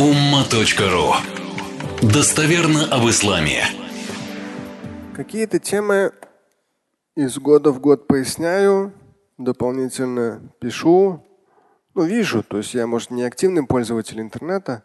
umma.ru 0.00 1.12
Достоверно 2.00 2.86
об 2.86 3.06
исламе. 3.10 3.64
Какие-то 5.14 5.58
темы 5.58 6.12
из 7.14 7.36
года 7.38 7.70
в 7.70 7.80
год 7.80 8.06
поясняю, 8.06 8.94
дополнительно 9.36 10.40
пишу. 10.58 11.22
Ну, 11.94 12.04
вижу, 12.04 12.42
то 12.42 12.56
есть 12.56 12.72
я, 12.72 12.86
может, 12.86 13.10
не 13.10 13.24
активный 13.24 13.66
пользователь 13.66 14.22
интернета, 14.22 14.84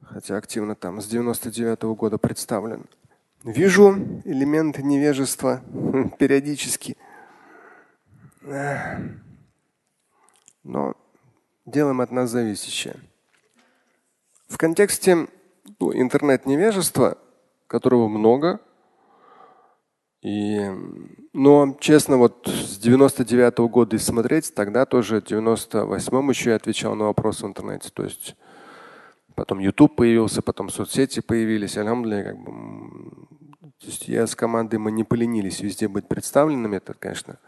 хотя 0.00 0.36
активно 0.36 0.76
там 0.76 1.00
с 1.00 1.08
99 1.08 1.82
-го 1.82 1.96
года 1.96 2.16
представлен. 2.16 2.86
Вижу 3.42 3.96
элементы 4.24 4.84
невежества 4.84 5.60
периодически. 6.20 6.96
Но 10.62 10.94
делаем 11.66 12.00
от 12.00 12.12
нас 12.12 12.30
зависящее. 12.30 13.09
В 14.50 14.58
контексте 14.58 15.28
ну, 15.78 15.92
интернет-невежества, 15.94 17.16
которого 17.68 18.08
много, 18.08 18.60
и, 20.22 20.60
но 21.32 21.76
честно, 21.80 22.18
вот 22.18 22.46
с 22.46 22.76
99 22.78 23.54
-го 23.54 23.68
года 23.68 23.96
и 23.96 23.98
смотреть, 23.98 24.52
тогда 24.54 24.84
тоже 24.86 25.20
в 25.20 25.24
98-м 25.24 26.28
еще 26.30 26.50
я 26.50 26.56
отвечал 26.56 26.96
на 26.96 27.04
вопросы 27.04 27.46
в 27.46 27.48
интернете. 27.48 27.90
То 27.94 28.02
есть 28.02 28.34
потом 29.36 29.60
YouTube 29.60 29.94
появился, 29.94 30.42
потом 30.42 30.68
соцсети 30.68 31.20
появились. 31.20 31.78
Алямдуля, 31.78 32.24
как 32.24 32.38
бы, 32.38 32.50
то 33.78 33.86
есть 33.86 34.08
я 34.08 34.26
с 34.26 34.34
командой 34.34 34.76
мы 34.76 34.90
не 34.90 35.04
поленились 35.04 35.60
везде 35.60 35.86
быть 35.86 36.08
представленными. 36.08 36.76
Это, 36.76 36.92
конечно, 36.92 37.38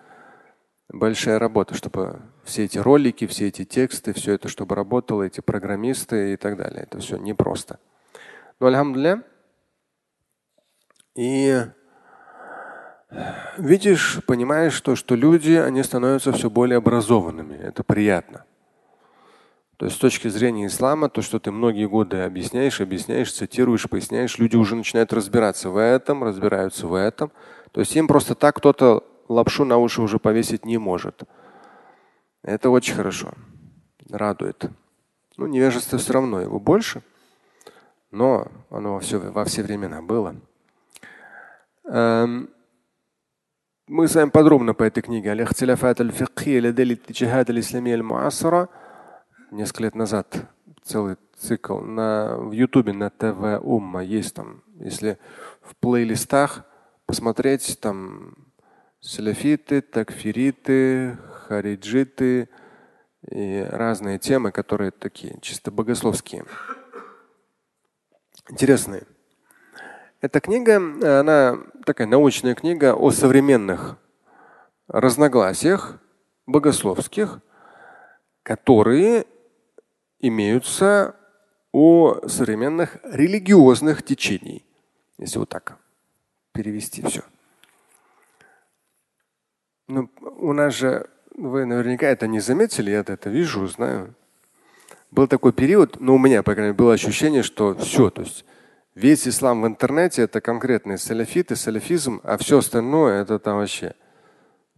большая 0.89 1.39
работа, 1.39 1.75
чтобы 1.75 2.21
все 2.45 2.65
эти 2.65 2.79
ролики, 2.79 3.27
все 3.27 3.49
эти 3.49 3.65
тексты, 3.65 4.13
все 4.13 4.35
это, 4.35 4.49
чтобы 4.49 4.75
работало, 4.75 5.23
эти 5.23 5.41
программисты 5.41 6.35
и 6.35 6.37
так 6.37 6.57
далее. 6.57 6.83
Это 6.83 6.99
все 6.99 7.17
непросто. 7.17 7.79
Но 8.61 8.67
альхамдуля. 8.67 9.23
И 11.15 11.67
видишь, 13.59 14.21
понимаешь, 14.27 14.73
что, 14.73 14.97
что 14.97 15.15
люди, 15.15 15.53
они 15.53 15.83
становятся 15.83 16.33
все 16.33 16.49
более 16.49 16.79
образованными. 16.79 17.57
Это 17.57 17.83
приятно. 17.85 18.45
То 19.77 19.87
есть 19.87 19.97
с 19.97 20.01
точки 20.01 20.29
зрения 20.29 20.67
ислама, 20.67 21.09
то, 21.09 21.23
что 21.23 21.41
ты 21.41 21.51
многие 21.51 21.89
годы 21.89 22.21
объясняешь, 22.21 22.81
объясняешь, 22.81 23.33
цитируешь, 23.33 23.89
поясняешь, 23.89 24.39
люди 24.39 24.55
уже 24.55 24.77
начинают 24.77 25.13
разбираться 25.13 25.71
в 25.71 25.77
этом, 25.77 26.23
разбираются 26.23 26.87
в 26.87 26.95
этом. 26.95 27.33
То 27.73 27.81
есть 27.81 27.97
им 27.97 28.07
просто 28.07 28.37
так 28.37 28.57
кто-то 28.57 29.05
лапшу 29.29 29.65
на 29.65 29.79
уши 29.79 30.03
уже 30.03 30.19
повесить 30.19 30.65
не 30.65 30.79
может. 30.79 31.23
Это 32.43 32.71
очень 32.71 32.95
хорошо. 32.95 33.33
Радует. 34.11 34.71
Ну, 35.37 35.47
невежество 35.47 35.99
все 35.99 36.13
равно 36.13 36.41
его 36.41 36.61
больше, 36.61 37.03
но 38.11 38.49
оно 38.71 38.95
во 38.95 39.01
все, 39.01 39.19
во 39.19 39.45
все 39.45 39.63
времена 39.63 40.03
было. 40.03 40.37
Эм, 41.85 42.51
мы 43.87 44.09
с 44.09 44.15
вами 44.15 44.31
подробно 44.31 44.75
по 44.75 44.83
этой 44.83 45.03
книге 45.03 45.33
несколько 49.51 49.85
лет 49.85 49.95
назад 49.95 50.47
целый 50.83 51.17
цикл 51.39 51.79
на, 51.79 52.37
в 52.37 52.53
Ютубе 52.53 52.93
на 52.93 53.11
ТВ 53.11 53.63
Умма 53.63 54.03
есть 54.03 54.35
там, 54.35 54.63
если 54.79 55.19
в 55.61 55.77
плейлистах 55.77 56.65
посмотреть, 57.07 57.79
там 57.81 58.35
саляфиты, 59.03 59.81
такфириты, 59.83 61.19
хариджиты 61.47 62.49
и 63.29 63.67
разные 63.69 64.19
темы, 64.19 64.53
которые 64.53 64.93
такие 64.93 65.39
чисто 65.43 65.71
богословские. 65.71 66.45
Интересные. 68.49 69.05
Эта 70.21 70.41
книга, 70.41 70.77
она 71.21 71.59
такая 71.85 72.07
научная 72.07 72.55
книга 72.55 72.95
о 72.95 73.11
современных 73.11 73.99
разногласиях 74.87 76.01
богословских, 76.47 77.41
которые 78.45 79.27
имеются 80.21 81.17
у 81.73 82.15
современных 82.29 82.99
религиозных 83.03 84.05
течений, 84.05 84.65
если 85.19 85.39
вот 85.39 85.49
так 85.49 85.79
перевести 86.53 87.03
все. 87.03 87.23
Ну, 89.89 90.11
у 90.21 90.53
нас 90.53 90.75
же, 90.75 91.09
вы 91.37 91.65
наверняка 91.65 92.07
это 92.07 92.27
не 92.27 92.41
заметили, 92.41 92.91
я 92.91 93.01
это 93.01 93.31
вижу, 93.31 93.67
знаю. 93.67 94.15
Был 95.11 95.27
такой 95.27 95.53
период, 95.53 96.01
но 96.01 96.07
ну, 96.07 96.15
у 96.15 96.19
меня, 96.19 96.43
по 96.43 96.55
крайней 96.55 96.69
мере, 96.69 96.79
было 96.79 96.95
ощущение, 96.95 97.43
что 97.43 97.75
все, 97.75 98.11
то 98.11 98.23
есть 98.23 98.45
весь 98.95 99.29
ислам 99.29 99.63
в 99.63 99.67
интернете 99.67 100.23
это 100.23 100.41
конкретные 100.41 100.99
салафиты, 100.99 101.57
салафизм, 101.57 102.21
а 102.25 102.37
все 102.39 102.59
остальное 102.59 103.23
это 103.23 103.39
там 103.39 103.59
вообще. 103.59 103.95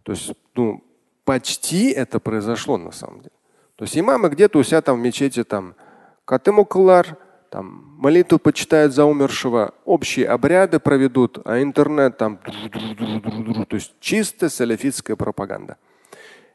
То 0.03 0.11
есть, 0.11 0.33
ну, 0.55 0.83
почти 1.23 1.91
это 1.91 2.19
произошло 2.19 2.77
на 2.77 2.91
самом 2.91 3.19
деле. 3.19 3.31
То 3.75 3.83
есть 3.83 3.97
имамы 3.97 4.29
где-то 4.29 4.59
у 4.59 4.63
себя 4.63 4.81
там 4.81 4.99
в 4.99 5.03
мечети 5.03 5.43
там 5.43 5.75
катымуклар, 6.23 7.17
там 7.55 7.95
молитву 7.97 8.37
почитают 8.37 8.93
за 8.93 9.05
умершего, 9.05 9.73
общие 9.85 10.27
обряды 10.27 10.77
проведут, 10.77 11.39
а 11.45 11.61
интернет 11.61 12.17
там, 12.17 12.37
то 12.37 13.75
есть 13.77 13.95
чисто 14.01 14.49
салафитская 14.49 15.15
пропаганда. 15.15 15.77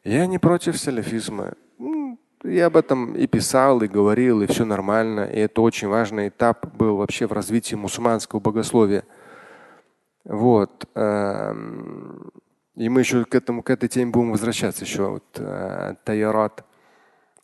Я 0.04 0.26
не 0.26 0.36
против 0.36 0.76
салафизма. 0.76 1.54
Я 2.44 2.66
об 2.66 2.76
этом 2.76 3.14
и 3.14 3.26
писал, 3.26 3.80
и 3.80 3.88
говорил, 3.88 4.42
и 4.42 4.46
все 4.46 4.66
нормально. 4.66 5.20
И 5.20 5.38
это 5.38 5.62
очень 5.62 5.88
важный 5.88 6.28
этап 6.28 6.66
был 6.76 6.96
вообще 6.96 7.26
в 7.26 7.32
развитии 7.32 7.76
мусульманского 7.76 8.40
богословия. 8.40 9.04
Вот. 10.24 10.86
Эм, 10.94 12.30
и 12.76 12.90
мы 12.90 13.00
еще 13.00 13.24
к, 13.24 13.34
этому, 13.34 13.62
к 13.62 13.70
этой 13.70 13.88
теме 13.88 14.10
будем 14.10 14.32
возвращаться 14.32 14.84
еще. 14.84 15.08
Вот, 15.08 15.24
э, 15.38 15.94
Таярат 16.04 16.64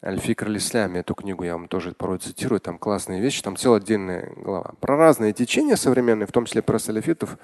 Аль-Фикр 0.05 0.47
аль 0.47 0.97
эту 0.97 1.15
книгу 1.15 1.43
я 1.45 1.55
вам 1.55 1.69
тоже 1.69 1.93
порой 1.93 2.19
цитирую, 2.19 2.61
там 2.61 2.79
классные 2.79 3.21
вещи, 3.21 3.43
там 3.43 3.57
целая 3.57 3.81
отдельная 3.81 4.33
глава. 4.37 4.73
Про 4.81 4.97
разные 4.97 5.33
течения 5.33 5.77
современные, 5.77 6.27
в 6.27 6.33
том 6.33 6.45
числе 6.45 6.63
про 6.63 6.79
салафитов, 6.79 7.39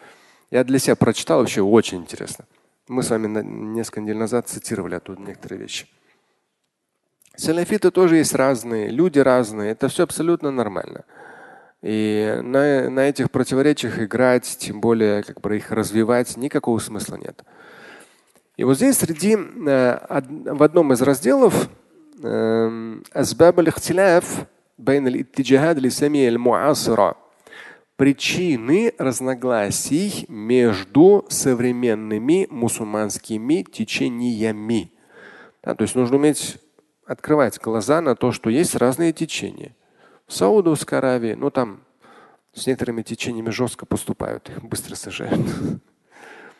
я 0.51 0.65
для 0.65 0.79
себя 0.79 0.95
прочитал 0.97 1.41
вообще 1.41 1.63
очень 1.63 1.99
интересно. 1.99 2.45
Мы 2.89 3.03
с 3.03 3.11
вами 3.11 3.43
несколько 3.43 4.01
недель 4.01 4.19
назад 4.19 4.49
цитировали 4.49 4.97
оттуда 4.97 5.23
некоторые 5.23 5.61
вещи. 5.61 5.87
Салафиты 7.37 7.91
тоже 7.91 8.17
есть 8.17 8.35
разные, 8.35 8.89
люди 8.89 9.19
разные, 9.19 9.73
это 9.73 9.89
все 9.89 10.03
абсолютно 10.03 10.51
нормально. 10.51 11.05
И 11.81 12.39
на, 12.43 12.91
на 12.91 13.09
этих 13.09 13.31
противоречиях 13.31 13.99
играть, 13.99 14.57
тем 14.59 14.81
более 14.81 15.23
как 15.23 15.41
бы 15.41 15.57
их 15.57 15.73
развивать, 15.73 16.37
никакого 16.37 16.79
смысла 16.79 17.17
нет. 17.17 17.43
И 18.57 18.65
вот 18.65 18.77
здесь 18.77 18.99
среди 18.99 19.37
э, 19.37 19.99
в 20.53 20.63
одном 20.63 20.93
из 20.93 21.01
разделов 21.01 21.71
أسباب 23.14 23.60
الاختلاف 23.60 24.46
بين 24.78 25.08
الاتجاهات 25.08 25.78
الإسلامية 25.78 26.30
المعاصرة 26.30 27.16
причины 27.98 28.94
разногласий 29.00 30.26
между 30.30 31.26
современными 31.30 32.48
мусульманскими 32.50 33.64
течениями. 33.64 34.92
Да, 35.64 35.74
то 35.74 35.82
есть 35.82 35.96
нужно 35.96 36.18
уметь 36.18 36.60
открывать 37.06 37.60
глаза 37.60 38.02
на 38.02 38.16
то, 38.16 38.32
что 38.32 38.50
есть 38.50 38.76
разные 38.76 39.14
течения. 39.14 39.76
В 40.28 40.34
Саудовской 40.34 41.00
Аравии, 41.00 41.34
ну 41.34 41.50
там 41.50 41.82
с 42.54 42.68
некоторыми 42.68 43.02
течениями 43.02 43.50
жестко 43.50 43.86
поступают, 43.86 44.50
их 44.50 44.64
быстро 44.64 44.96
сажают. 44.96 45.42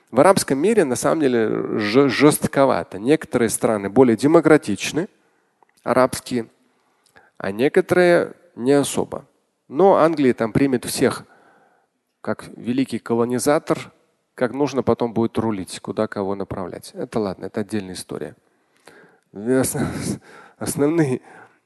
В 0.10 0.20
арабском 0.20 0.58
мире 0.58 0.86
на 0.86 0.96
самом 0.96 1.22
деле 1.22 1.78
жестковато. 1.80 2.98
Некоторые 2.98 3.50
страны 3.50 3.90
более 3.90 4.16
демократичны, 4.16 5.10
арабские, 5.83 6.49
а 7.39 7.51
некоторые 7.51 8.35
не 8.55 8.73
особо. 8.73 9.27
Но 9.69 9.97
Англия 9.97 10.35
там 10.35 10.53
примет 10.53 10.85
всех 10.85 11.25
как 12.21 12.49
великий 12.57 12.99
колонизатор, 12.99 13.93
как 14.35 14.53
нужно 14.53 14.83
потом 14.83 15.13
будет 15.13 15.39
рулить, 15.39 15.81
куда 15.81 16.07
кого 16.07 16.35
направлять. 16.35 16.93
Это 16.95 17.19
ладно, 17.19 17.47
это 17.47 17.61
отдельная 17.61 17.95
история. 17.95 18.37
Основные 20.59 21.21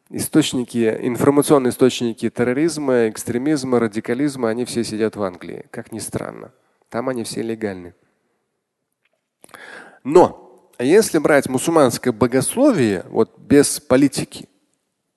источники, 0.08 0.99
информационные 1.02 1.70
источники 1.70 2.31
терроризма, 2.31 3.08
экстремизма, 3.08 3.81
радикализма, 3.81 4.49
они 4.49 4.64
все 4.64 4.85
сидят 4.85 5.17
в 5.17 5.23
Англии, 5.23 5.67
как 5.70 5.93
ни 5.93 5.99
странно. 5.99 6.52
Там 6.88 7.08
они 7.08 7.25
все 7.25 7.43
легальны. 7.43 7.94
Но 10.05 10.45
а 10.78 10.84
если 10.84 11.19
брать 11.19 11.49
мусульманское 11.49 12.12
богословие, 12.12 13.05
вот 13.08 13.38
без 13.38 13.81
политики, 13.81 14.49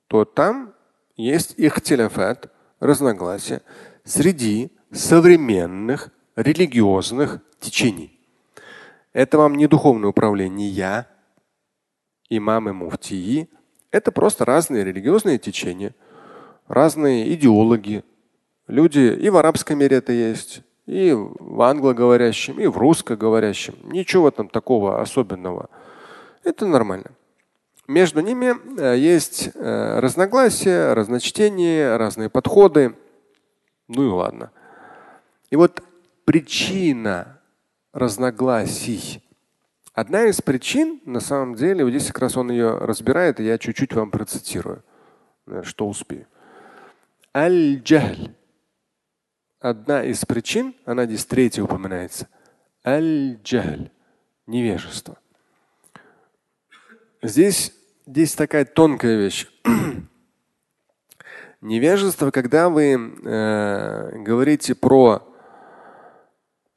то 0.08 0.26
там 0.26 0.74
есть 1.16 1.54
ихтиляфат, 1.58 2.52
разногласия 2.80 3.62
среди 4.06 4.72
современных 4.92 6.12
религиозных 6.36 7.42
течений. 7.60 8.20
Это 9.12 9.38
вам 9.38 9.56
не 9.56 9.68
духовное 9.68 10.10
управление 10.10 10.70
я, 10.70 11.08
имамы 12.30 12.74
муфтии. 12.74 13.50
Это 13.92 14.12
просто 14.12 14.46
разные 14.46 14.84
религиозные 14.84 15.40
течения. 15.40 15.94
разные 16.68 17.34
идеологи. 17.34 18.04
Люди 18.68 19.00
и 19.00 19.30
в 19.30 19.38
арабском 19.38 19.80
мире 19.80 19.98
это 19.98 20.14
есть, 20.14 20.62
и 20.90 21.14
в 21.14 21.62
англоговорящем, 21.62 22.60
и 22.60 22.66
в 22.66 22.76
русскоговорящем. 22.76 23.76
Ничего 23.84 24.32
там 24.32 24.50
такого 24.50 25.00
особенного. 25.00 25.70
Это 26.44 26.66
нормально. 26.66 27.12
Между 27.88 28.22
ними 28.22 28.56
э, 28.80 28.98
есть 28.98 29.52
э, 29.54 30.00
разногласия, 30.00 30.94
разночтения, 30.94 31.96
разные 31.96 32.30
подходы. 32.30 32.96
Ну 33.88 34.08
и 34.08 34.10
ладно. 34.10 34.52
И 35.52 35.56
вот 35.56 35.84
причина 36.26 37.40
разногласий. 37.94 39.24
Одна 39.94 40.26
из 40.26 40.42
причин, 40.42 41.02
на 41.06 41.20
самом 41.20 41.54
деле, 41.54 41.84
вот 41.84 41.92
здесь 41.92 42.08
как 42.08 42.20
раз 42.20 42.36
он 42.36 42.50
ее 42.50 42.78
разбирает, 42.78 43.40
и 43.40 43.44
я 43.44 43.60
чуть-чуть 43.60 43.94
вам 43.94 44.10
процитирую, 44.10 44.84
э, 45.46 45.62
что 45.64 45.88
успею. 45.88 46.26
Аль-джахль. 47.36 48.39
Одна 49.60 50.06
из 50.06 50.24
причин, 50.24 50.74
она 50.86 51.06
здесь 51.06 51.26
третья 51.26 51.64
упоминается. 51.64 52.30
Аль-джахль. 52.86 53.90
Невежество. 54.48 55.18
Здесь, 57.22 57.74
здесь 58.08 58.34
такая 58.34 58.64
тонкая 58.64 59.18
вещь. 59.18 59.48
Невежество, 61.62 62.32
когда 62.32 62.70
вы 62.70 62.94
э, 62.94 64.12
говорите 64.24 64.76
про 64.76 65.28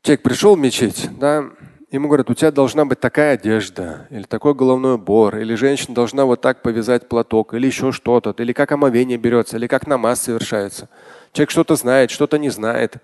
человек 0.02 0.23
пришел 0.23 0.56
в 0.56 0.58
мечеть, 0.58 1.08
да, 1.19 1.50
ему 1.93 2.09
говорят, 2.09 2.31
у 2.31 2.35
тебя 2.35 2.50
должна 2.50 2.85
быть 2.85 3.00
такая 3.00 3.35
одежда, 3.35 4.06
или 4.11 4.23
такой 4.23 4.55
головной 4.55 4.94
убор, 4.94 5.37
или 5.37 5.55
женщина 5.55 5.94
должна 5.94 6.25
вот 6.25 6.41
так 6.41 6.62
повязать 6.62 7.09
платок, 7.09 7.55
или 7.55 7.67
еще 7.67 7.93
что-то, 7.93 8.35
или 8.39 8.53
как 8.53 8.73
омовение 8.73 9.19
берется, 9.19 9.59
или 9.59 9.67
как 9.67 9.87
намаз 9.87 10.23
совершается. 10.23 10.89
Человек 11.33 11.50
что-то 11.50 11.77
знает, 11.77 12.11
что-то 12.11 12.39
не 12.39 12.49
знает. 12.49 12.97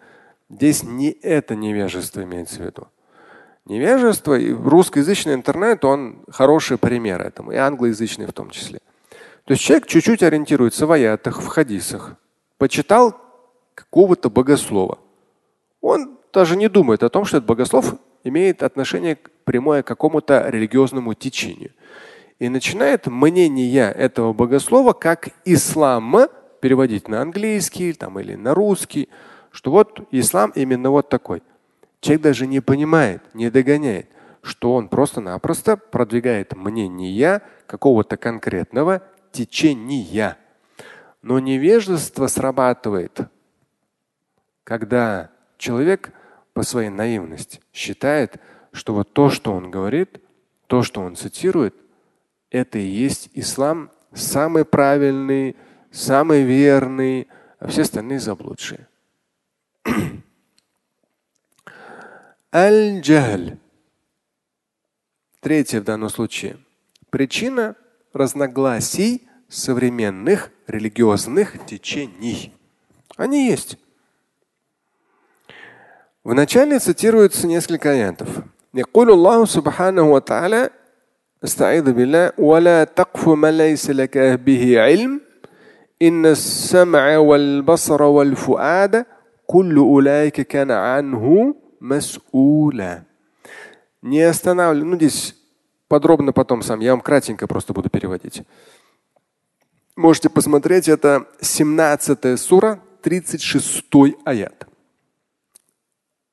Здесь 0.48 0.82
не 0.82 1.10
это 1.10 1.54
невежество 1.54 2.22
имеется 2.24 2.56
в 2.56 2.64
виду. 2.64 2.88
Невежество 3.66 4.38
и 4.38 4.50
русскоязычный 4.50 5.34
интернет, 5.34 5.84
он 5.84 6.24
хороший 6.30 6.78
пример 6.78 7.20
этому, 7.20 7.52
и 7.52 7.56
англоязычный 7.56 8.24
в 8.24 8.32
том 8.32 8.48
числе. 8.48 8.80
То 9.44 9.52
есть 9.52 9.62
человек 9.62 9.86
чуть-чуть 9.86 10.22
ориентируется 10.22 10.86
в 10.86 10.92
аятах, 10.92 11.42
в 11.42 11.46
хадисах, 11.46 12.14
почитал 12.56 13.14
какого-то 13.74 14.30
богослова. 14.30 14.98
Он 15.82 16.16
даже 16.32 16.56
не 16.56 16.68
думает 16.68 17.02
о 17.02 17.10
том, 17.10 17.26
что 17.26 17.36
этот 17.36 17.46
богослов 17.46 17.94
имеет 18.28 18.62
отношение 18.62 19.18
прямое 19.44 19.82
к 19.82 19.86
какому-то 19.86 20.48
религиозному 20.48 21.14
течению. 21.14 21.70
И 22.38 22.48
начинает 22.48 23.06
мнение 23.06 23.90
этого 23.92 24.32
богослова 24.32 24.92
как 24.92 25.30
ислам 25.44 26.28
переводить 26.60 27.08
на 27.08 27.22
английский 27.22 27.92
там, 27.92 28.20
или 28.20 28.34
на 28.34 28.54
русский, 28.54 29.08
что 29.50 29.70
вот 29.70 30.00
ислам 30.12 30.52
именно 30.54 30.90
вот 30.90 31.08
такой. 31.08 31.42
Человек 32.00 32.22
даже 32.22 32.46
не 32.46 32.60
понимает, 32.60 33.22
не 33.34 33.50
догоняет, 33.50 34.08
что 34.42 34.74
он 34.74 34.88
просто-напросто 34.88 35.76
продвигает 35.76 36.54
мнение 36.54 37.42
какого-то 37.66 38.16
конкретного 38.16 39.02
течения. 39.32 40.36
Но 41.22 41.40
невежество 41.40 42.28
срабатывает, 42.28 43.20
когда 44.62 45.30
человек 45.56 46.12
по 46.58 46.64
своей 46.64 46.88
наивности 46.88 47.60
считает, 47.72 48.40
что 48.72 48.92
вот 48.92 49.12
то, 49.12 49.30
что 49.30 49.52
он 49.52 49.70
говорит, 49.70 50.20
то, 50.66 50.82
что 50.82 51.02
он 51.02 51.14
цитирует, 51.14 51.72
это 52.50 52.80
и 52.80 52.84
есть 52.84 53.30
ислам 53.32 53.92
самый 54.12 54.64
правильный, 54.64 55.54
самый 55.92 56.42
верный, 56.42 57.28
а 57.60 57.68
все 57.68 57.82
остальные 57.82 58.18
заблудшие. 58.18 58.88
Аль-джахль. 62.52 63.56
Третье 65.38 65.80
в 65.80 65.84
данном 65.84 66.08
случае. 66.08 66.58
Причина 67.10 67.76
разногласий 68.12 69.28
современных 69.48 70.50
религиозных 70.66 71.64
течений. 71.66 72.52
Они 73.16 73.46
есть. 73.46 73.78
В 76.23 76.33
начале 76.33 76.79
цитируется 76.79 77.47
несколько 77.47 77.91
аятов. 77.91 78.29
يقول 78.73 79.11
الله 79.11 79.45
سبحانه 79.45 80.01
وتعالى 80.01 80.69
استعيذ 81.43 81.93
بالله 81.93 82.31
ولا 82.37 82.83
تقف 82.83 83.27
ما 83.27 83.51
ليس 83.51 83.89
لك 83.89 84.17
به 84.17 84.81
علم 84.81 85.21
إن 86.01 86.25
السمع 86.25 87.17
والبصر 87.17 88.01
والفؤاد 88.01 89.05
كل 89.47 89.77
أولئك 89.77 90.41
كان 90.41 90.71
عنه 90.71 91.55
مسؤولا 91.81 93.03
Не 94.01 94.21
останавливай. 94.23 94.89
Ну, 94.89 94.95
здесь 94.97 95.35
подробно 95.87 96.33
потом 96.33 96.61
сам. 96.61 96.81
Я 96.81 96.91
вам 96.91 96.99
кратенько 96.99 97.47
просто 97.47 97.71
буду 97.71 97.89
переводить. 97.89 98.43
Можете 99.95 100.29
посмотреть. 100.29 100.89
Это 100.89 101.25
17 101.39 102.37
сура, 102.37 102.81
36 103.01 103.85
аят. 104.25 104.66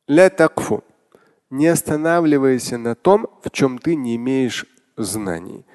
Ля 0.08 0.30
такфу. 0.30 0.84
Не 1.50 1.68
останавливайся 1.68 2.78
на 2.78 2.96
том, 2.96 3.28
в 3.44 3.50
чем 3.50 3.78
ты 3.80 3.96
не 3.96 4.16
имеешь 4.16 4.66
знаний. 4.98 5.66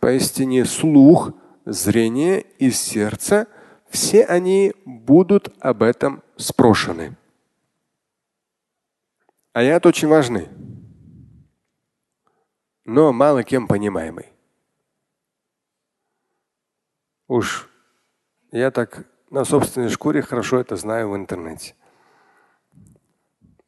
Поистине 0.00 0.64
слух, 0.64 1.32
зрение 1.64 2.40
и 2.58 2.70
сердце, 2.70 3.46
все 3.88 4.24
они 4.24 4.72
будут 4.84 5.54
об 5.60 5.82
этом 5.82 6.22
спрошены. 6.36 7.16
Аят 9.52 9.84
очень 9.86 10.08
важный, 10.08 10.48
но 12.84 13.12
мало 13.12 13.42
кем 13.42 13.66
понимаемый. 13.66 14.26
Уж 17.26 17.68
я 18.52 18.70
так 18.70 19.06
на 19.30 19.44
собственной 19.44 19.88
шкуре 19.88 20.22
хорошо 20.22 20.58
это 20.58 20.76
знаю 20.76 21.10
в 21.10 21.16
интернете. 21.16 21.74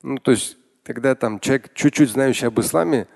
Ну, 0.03 0.19
то 0.19 0.33
есть, 0.33 0.57
когда 0.83 1.15
там 1.15 1.39
человек, 1.39 1.73
чуть-чуть 1.75 2.11
знающий 2.11 2.47
об 2.47 2.59
исламе, 2.59 3.07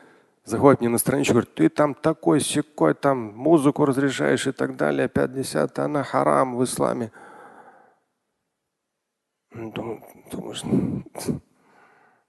заходит 0.44 0.80
мне 0.80 0.88
на 0.88 0.98
страничку, 0.98 1.34
говорит, 1.34 1.54
ты 1.54 1.68
там 1.68 1.94
такой 1.94 2.40
секой, 2.40 2.94
там 2.94 3.18
музыку 3.36 3.84
разрешаешь 3.84 4.46
и 4.46 4.52
так 4.52 4.76
далее, 4.76 5.08
50, 5.08 5.78
она 5.80 6.04
харам 6.04 6.56
в 6.56 6.64
исламе. 6.64 7.10
Ну, 9.52 9.72
думаешь, 10.30 10.62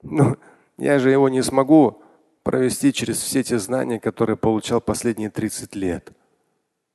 ну, 0.01 0.37
я 0.77 0.99
же 0.99 1.11
его 1.11 1.29
не 1.29 1.43
смогу 1.43 2.01
провести 2.43 2.93
через 2.93 3.17
все 3.17 3.43
те 3.43 3.59
знания, 3.59 3.99
которые 3.99 4.37
получал 4.37 4.81
последние 4.81 5.29
30 5.29 5.75
лет. 5.75 6.11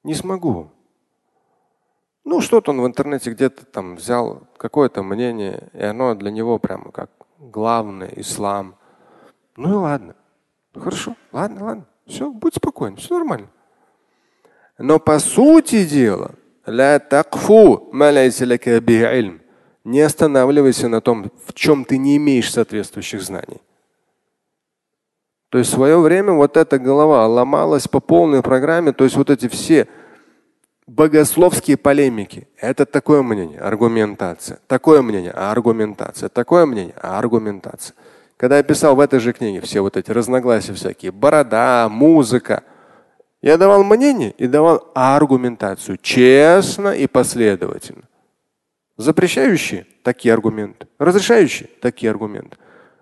Не 0.02 0.14
смогу. 0.14 0.73
Ну, 2.25 2.40
что-то 2.40 2.71
он 2.71 2.81
в 2.81 2.87
интернете 2.87 3.31
где-то 3.31 3.66
там 3.66 3.97
взял, 3.97 4.49
какое-то 4.57 5.02
мнение, 5.02 5.71
и 5.75 5.83
оно 5.83 6.14
для 6.14 6.31
него 6.31 6.59
прямо 6.59 6.90
как 6.90 7.11
главное, 7.43 8.13
ислам. 8.17 8.77
Ну 9.57 9.71
и 9.71 9.75
ладно. 9.75 10.15
Хорошо, 10.75 11.17
ладно, 11.33 11.65
ладно. 11.65 11.87
Все, 12.07 12.31
будь 12.31 12.55
спокоен, 12.55 12.97
все 12.97 13.19
нормально. 13.19 13.49
Но 14.79 14.99
по 14.99 15.19
сути 15.19 15.85
дела, 15.85 16.35
не 19.85 20.01
останавливайся 20.01 20.89
на 20.89 21.01
том, 21.01 21.31
в 21.45 21.53
чем 21.53 21.85
ты 21.85 21.99
не 21.99 22.17
имеешь 22.17 22.53
соответствующих 22.53 23.23
знаний. 23.23 23.61
То 25.49 25.59
есть 25.59 25.71
в 25.71 25.75
свое 25.75 25.99
время 25.99 26.33
вот 26.33 26.57
эта 26.57 26.79
голова 26.79 27.27
ломалась 27.27 27.87
по 27.87 28.01
полной 28.01 28.43
программе, 28.43 28.93
то 28.93 29.05
есть 29.05 29.17
вот 29.17 29.29
эти 29.29 29.49
все 29.49 29.87
богословские 30.87 31.77
полемики. 31.77 32.49
Это 32.61 32.87
такое 32.87 33.23
мнение, 33.23 33.61
аргументация. 33.61 34.59
Такое 34.67 35.03
мнение, 35.03 35.33
аргументация. 35.33 36.29
Такое 36.29 36.67
мнение, 36.67 36.95
аргументация. 37.01 37.95
Когда 38.37 38.57
я 38.57 38.62
писал 38.62 38.97
в 38.97 39.01
этой 39.01 39.21
же 39.21 39.33
книге 39.33 39.61
все 39.61 39.81
вот 39.81 39.97
эти 39.97 40.11
разногласия 40.11 40.73
всякие, 40.73 41.12
борода, 41.12 41.89
музыка, 41.89 42.65
я 43.41 43.57
давал 43.57 43.85
мнение 43.85 44.33
и 44.39 44.47
давал 44.47 44.91
аргументацию 44.95 45.99
честно 45.99 46.91
и 46.91 47.07
последовательно. 47.07 48.03
Запрещающие– 48.97 49.87
такие 50.03 50.35
аргументы. 50.35 50.87
Разрешающие– 50.99 51.69
такие 51.81 52.11
аргументы. 52.11 52.57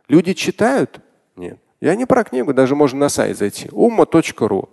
Люди 0.08 0.34
читают? 0.34 1.00
Нет. 1.36 1.58
Я 1.80 1.94
не 1.94 2.06
про 2.06 2.24
книгу, 2.24 2.52
даже 2.52 2.74
можно 2.74 2.98
на 3.00 3.08
сайт 3.08 3.38
зайти. 3.38 3.68
umma.ru. 3.68 4.68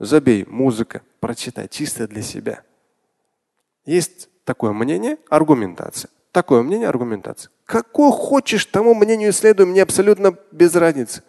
Забей 0.00 0.46
музыка, 0.48 1.02
прочитай 1.20 1.68
чисто 1.68 2.08
для 2.08 2.22
себя. 2.22 2.62
Есть 3.84 4.30
такое 4.44 4.72
мнение, 4.72 5.18
аргументация. 5.28 6.10
Такое 6.32 6.62
мнение, 6.62 6.88
аргументация. 6.88 7.50
Какое 7.66 8.10
хочешь, 8.10 8.64
тому 8.64 8.94
мнению 8.94 9.34
следуй, 9.34 9.66
мне 9.66 9.82
абсолютно 9.82 10.38
без 10.52 10.74
разницы. 10.74 11.22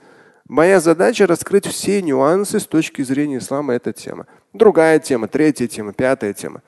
Моя 0.48 0.80
задача 0.80 1.28
раскрыть 1.28 1.66
все 1.66 2.02
нюансы 2.02 2.62
с 2.62 2.66
точки 2.66 3.02
зрения 3.02 3.40
ислама 3.40 3.74
эта 3.74 3.92
тема. 3.92 4.26
Другая 4.54 5.00
тема, 5.00 5.28
третья 5.28 5.68
тема, 5.68 5.92
пятая 5.92 6.34
тема. 6.34 6.62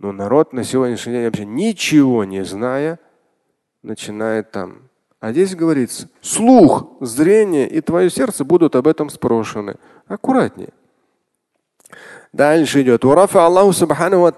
Но 0.00 0.10
народ 0.10 0.52
на 0.52 0.64
сегодняшний 0.64 1.12
день 1.12 1.24
вообще 1.24 1.44
ничего 1.44 2.24
не 2.24 2.44
зная, 2.44 2.98
начинает 3.84 4.50
там. 4.50 4.88
А 5.20 5.30
здесь 5.30 5.54
говорится, 5.54 6.08
слух, 6.20 6.96
зрение 7.00 7.68
и 7.68 7.80
твое 7.80 8.10
сердце 8.10 8.44
будут 8.44 8.74
об 8.74 8.88
этом 8.88 9.08
спрошены. 9.08 9.76
Аккуратнее. 10.06 10.70
Дальше 12.32 12.82
идет. 12.82 13.04
Аллаху 13.04 13.72
Субхану 13.72 14.20
Ва 14.20 14.32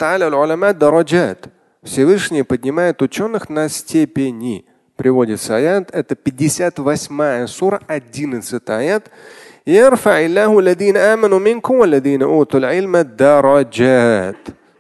дараджат. 0.75 1.49
Всевышний 1.83 2.43
поднимает 2.43 3.03
ученых 3.03 3.49
на 3.49 3.69
степени. 3.69 4.65
Приводится 4.97 5.57
аят. 5.57 5.91
Это 5.93 6.15
58 6.15 7.47
сура, 7.49 7.81
11 7.89 8.63
аят. 8.71 9.11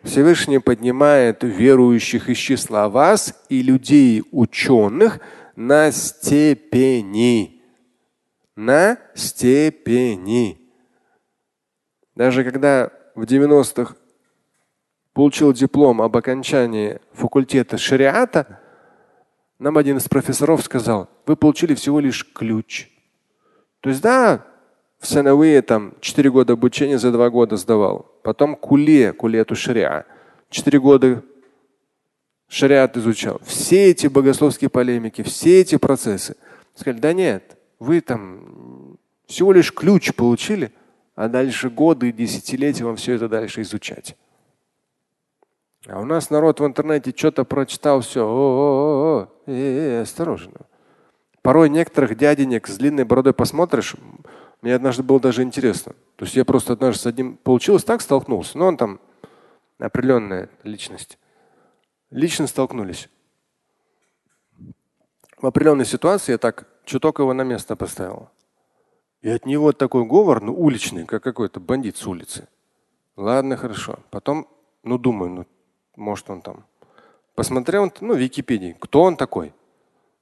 Всевышний 0.02 0.58
поднимает 0.58 1.42
верующих 1.42 2.28
из 2.28 2.36
числа 2.36 2.88
вас 2.88 3.34
и 3.48 3.62
людей 3.62 4.24
ученых 4.32 5.20
на 5.54 5.92
степени. 5.92 7.60
На 8.56 8.98
степени. 9.14 10.61
Даже 12.14 12.44
когда 12.44 12.90
в 13.14 13.22
90-х 13.22 13.94
получил 15.12 15.52
диплом 15.52 16.02
об 16.02 16.16
окончании 16.16 17.00
факультета 17.12 17.78
шариата, 17.78 18.60
нам 19.58 19.78
один 19.78 19.98
из 19.98 20.08
профессоров 20.08 20.62
сказал, 20.62 21.08
вы 21.26 21.36
получили 21.36 21.74
всего 21.74 22.00
лишь 22.00 22.30
ключ. 22.32 22.88
То 23.80 23.90
есть 23.90 24.02
да, 24.02 24.44
в 24.98 25.06
сановые 25.06 25.62
там 25.62 25.94
4 26.00 26.30
года 26.30 26.52
обучения 26.52 26.98
за 26.98 27.12
2 27.12 27.30
года 27.30 27.56
сдавал. 27.56 28.10
Потом 28.22 28.56
куле, 28.56 29.12
кулету 29.12 29.54
шариа. 29.56 30.04
4 30.50 30.80
года 30.80 31.22
шариат 32.48 32.96
изучал. 32.96 33.40
Все 33.44 33.90
эти 33.90 34.06
богословские 34.06 34.70
полемики, 34.70 35.22
все 35.22 35.60
эти 35.60 35.76
процессы. 35.76 36.36
Сказали, 36.74 37.00
да 37.00 37.12
нет, 37.12 37.56
вы 37.78 38.00
там 38.00 38.98
всего 39.26 39.52
лишь 39.52 39.72
ключ 39.72 40.14
получили, 40.14 40.72
а 41.14 41.28
дальше 41.28 41.70
годы 41.70 42.08
и 42.08 42.12
десятилетия 42.12 42.84
вам 42.84 42.96
все 42.96 43.14
это 43.14 43.28
дальше 43.28 43.62
изучать. 43.62 44.16
А 45.86 46.00
у 46.00 46.04
нас 46.04 46.30
народ 46.30 46.60
в 46.60 46.66
интернете 46.66 47.12
что-то 47.16 47.44
прочитал, 47.44 48.00
все, 48.00 48.24
о, 48.24 48.28
-о, 48.28 49.24
-о, 49.24 49.24
-о. 49.24 49.28
Э, 49.46 49.52
э, 49.52 49.98
э, 49.98 50.02
осторожно. 50.02 50.60
Порой 51.42 51.68
некоторых 51.68 52.16
дяденек 52.16 52.68
с 52.68 52.76
длинной 52.76 53.04
бородой 53.04 53.34
посмотришь, 53.34 53.96
мне 54.60 54.76
однажды 54.76 55.02
было 55.02 55.18
даже 55.18 55.42
интересно. 55.42 55.94
То 56.14 56.24
есть 56.24 56.36
я 56.36 56.44
просто 56.44 56.74
однажды 56.74 57.02
с 57.02 57.06
одним 57.06 57.36
получилось 57.36 57.82
так 57.82 58.00
столкнулся, 58.00 58.56
но 58.56 58.66
он 58.66 58.76
там 58.76 59.00
определенная 59.80 60.48
личность. 60.62 61.18
Лично 62.10 62.46
столкнулись. 62.46 63.08
В 65.38 65.46
определенной 65.46 65.84
ситуации 65.84 66.32
я 66.32 66.38
так 66.38 66.68
чуток 66.84 67.18
его 67.18 67.32
на 67.32 67.42
место 67.42 67.74
поставил. 67.74 68.30
И 69.22 69.30
от 69.30 69.46
него 69.46 69.72
такой 69.72 70.04
говор, 70.04 70.42
ну 70.42 70.54
уличный, 70.54 71.06
как 71.06 71.22
какой-то 71.22 71.60
бандит 71.60 71.96
с 71.96 72.06
улицы. 72.06 72.48
Ладно, 73.16 73.56
хорошо. 73.56 73.98
Потом, 74.10 74.48
ну 74.82 74.98
думаю, 74.98 75.30
ну 75.30 75.46
может 75.96 76.28
он 76.28 76.42
там. 76.42 76.66
Посмотрел, 77.34 77.90
ну 78.00 78.14
в 78.14 78.18
Википедии, 78.18 78.76
кто 78.78 79.02
он 79.02 79.16
такой? 79.16 79.54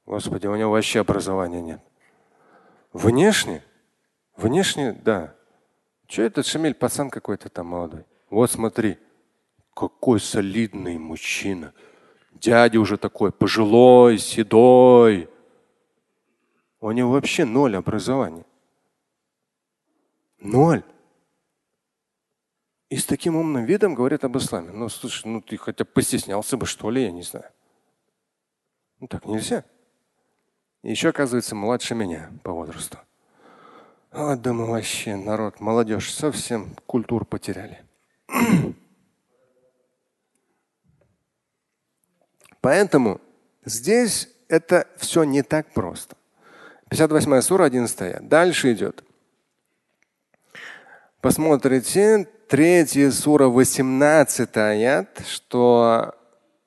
Господи, 0.07 0.47
у 0.47 0.57
него 0.57 0.71
вообще 0.71 1.01
образования 1.01 1.61
нет. 1.61 1.81
Внешне 2.93 3.63
Внешне, 4.41 4.93
да. 4.93 5.35
Че 6.07 6.23
этот 6.23 6.47
Шамиль, 6.47 6.75
пацан 6.75 7.11
какой-то 7.11 7.51
там 7.51 7.67
молодой. 7.67 8.05
Вот 8.31 8.51
смотри, 8.51 8.97
какой 9.75 10.19
солидный 10.19 10.97
мужчина. 10.97 11.75
Дядя 12.33 12.81
уже 12.81 12.97
такой, 12.97 13.33
пожилой, 13.33 14.17
седой. 14.17 15.29
У 16.81 16.91
него 16.91 17.11
вообще 17.11 17.45
ноль 17.45 17.77
образования. 17.77 18.47
Ноль. 20.41 20.83
И 22.89 22.97
с 22.97 23.05
таким 23.05 23.37
умным 23.37 23.65
видом 23.65 23.95
говорит 23.95 24.25
об 24.25 24.37
исламе. 24.37 24.73
Ну, 24.73 24.89
слушай, 24.89 25.27
ну 25.27 25.41
ты 25.41 25.57
хотя 25.57 25.85
бы 25.85 25.91
постеснялся 25.91 26.57
бы, 26.57 26.67
что 26.67 26.91
ли, 26.91 27.05
я 27.05 27.13
не 27.13 27.23
знаю. 27.23 27.51
Ну 28.99 29.07
так 29.07 29.27
нельзя. 29.27 29.65
И 30.83 30.91
еще, 30.91 31.11
оказывается, 31.11 31.55
младше 31.55 31.95
меня 31.95 32.33
по 32.43 32.53
возрасту. 32.53 32.99
А, 34.11 34.35
думаю, 34.35 34.71
вообще 34.71 35.15
народ, 35.15 35.61
молодежь 35.61 36.13
совсем 36.13 36.75
культуру 36.87 37.25
потеряли. 37.25 37.85
Поэтому 42.61 43.21
здесь 43.65 44.29
это 44.49 44.89
все 44.97 45.23
не 45.23 45.43
так 45.43 45.73
просто. 45.73 46.17
58 46.89 47.41
сура, 47.41 47.65
11 47.65 48.27
Дальше 48.29 48.73
идет 48.73 49.05
Посмотрите, 51.22 52.28
третья 52.48 53.10
сура, 53.12 53.48
18 53.48 54.58
аят, 54.58 55.22
что 55.28 56.14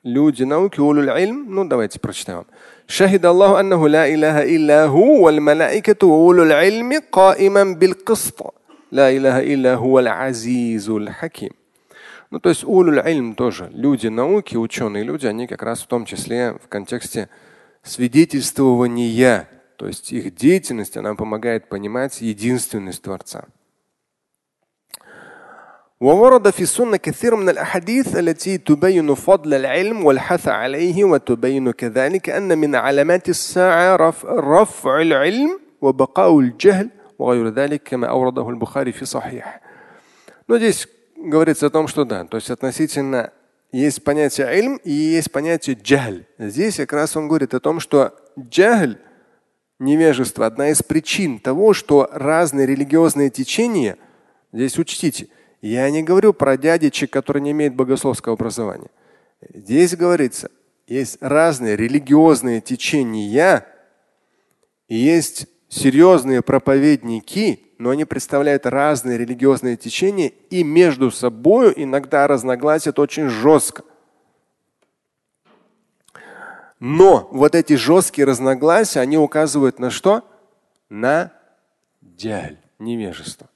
люди 0.03 0.43
науки, 0.43 0.81
улюль 0.81 1.11
ну 1.31 1.65
давайте 1.65 2.01
прочитаем. 2.01 2.47
شهد 2.89 3.27
الله 3.27 3.61
أنه 3.61 3.89
لا 3.89 4.07
إله 4.07 4.57
إلا 4.57 4.85
هو 4.87 5.27
والملائكة 5.27 6.07
وأولو 6.07 6.43
العلم 6.43 7.03
قائما 7.13 7.65
بالقسط 7.75 8.55
لا 8.93 9.11
إله 9.11 9.41
إلا 9.55 9.75
هو 9.75 9.99
العزيز 9.99 10.89
الحكيم 10.91 11.51
Ну, 12.31 12.41
то 12.41 12.51
есть 12.51 12.63
улюль 12.65 13.01
ильм 13.07 13.35
тоже. 13.35 13.71
Люди 13.73 14.09
науки, 14.09 14.55
ученые 14.57 15.03
люди, 15.03 15.27
они 15.27 15.47
как 15.47 15.63
раз 15.63 15.81
в 15.81 15.87
том 15.87 16.05
числе 16.05 16.59
в 16.63 16.69
контексте 16.69 17.31
свидетельствования, 17.83 19.49
то 19.77 19.87
есть 19.87 20.13
их 20.13 20.35
деятельность, 20.35 20.99
она 20.99 21.15
помогает 21.15 21.71
понимать 21.71 22.21
единственность 22.21 23.01
Творца. 23.01 23.47
وورد 26.03 26.51
في 26.51 26.63
السنة 26.63 26.97
كثير 26.97 27.37
من 27.37 27.49
الأحاديث 27.49 28.17
التي 28.17 28.59
تبين 28.59 29.15
فضل 29.15 29.55
العلم 29.55 30.05
والحث 30.05 30.49
عليه 30.49 31.05
وتبين 31.05 31.71
كذلك 31.71 32.31
أن 32.31 32.59
من 32.59 32.75
علامات 32.75 33.29
الساعة 33.29 33.97
رفع, 33.97 34.29
رفع 34.35 35.01
العلم 35.01 35.61
وبقاء 35.81 36.39
الجهل 36.39 36.91
وغير 37.19 37.49
ذلك 37.49 37.83
كما 37.83 38.07
أورده 38.07 38.49
البخاري 38.49 38.93
في 38.93 39.05
صحيح. 39.05 39.61
Но 40.47 40.57
здесь 40.57 40.89
говорится 41.17 41.67
о 41.67 41.71
том, 41.71 41.89
что 41.89 42.05
да, 42.05 42.25
то 42.25 42.37
есть 42.37 42.51
относительно 42.51 43.33
есть 43.73 44.03
понятие 44.05 44.57
ильм 44.59 44.77
и 44.85 44.91
есть 44.91 45.33
понятие 45.33 45.77
джаhlь. 45.83 46.25
Здесь 46.39 46.77
как 46.77 46.93
раз 46.93 47.17
он 47.17 47.27
говорит 47.27 47.55
о 47.55 47.61
том, 47.61 47.81
что 47.81 48.15
джаhlь, 48.39 48.99
невежество, 49.81 50.47
одна 50.47 50.71
из 50.71 50.83
причин 50.83 51.39
того, 51.41 51.75
что 51.75 52.09
разные 52.13 52.67
религиозные 52.67 53.31
течения, 53.31 53.97
здесь 54.53 54.79
учтите – 54.79 55.39
я 55.70 55.90
не 55.90 56.04
говорю 56.04 56.34
про 56.34 56.58
дядечек, 56.58 57.10
который 57.12 57.42
не 57.42 57.52
имеет 57.52 57.74
богословского 57.74 58.34
образования. 58.34 58.90
Здесь 59.54 59.96
говорится, 59.96 60.52
есть 60.88 61.18
разные 61.22 61.78
религиозные 61.78 62.60
течения, 62.60 63.66
и 64.90 64.96
есть 64.96 65.48
серьезные 65.70 66.42
проповедники, 66.42 67.74
но 67.78 67.92
они 67.92 68.04
представляют 68.06 68.66
разные 68.66 69.18
религиозные 69.18 69.78
течения 69.78 70.34
и 70.50 70.64
между 70.64 71.12
собой 71.12 71.74
иногда 71.78 72.28
разногласят 72.28 73.00
очень 73.00 73.30
жестко. 73.30 73.84
Но 76.80 77.30
вот 77.32 77.56
эти 77.56 77.74
жесткие 77.74 78.26
разногласия, 78.26 79.00
они 79.00 79.18
указывают 79.18 79.80
на 79.80 79.90
что? 79.90 80.30
На 80.90 81.32
дяль, 82.02 82.58
невежество. 82.80 83.48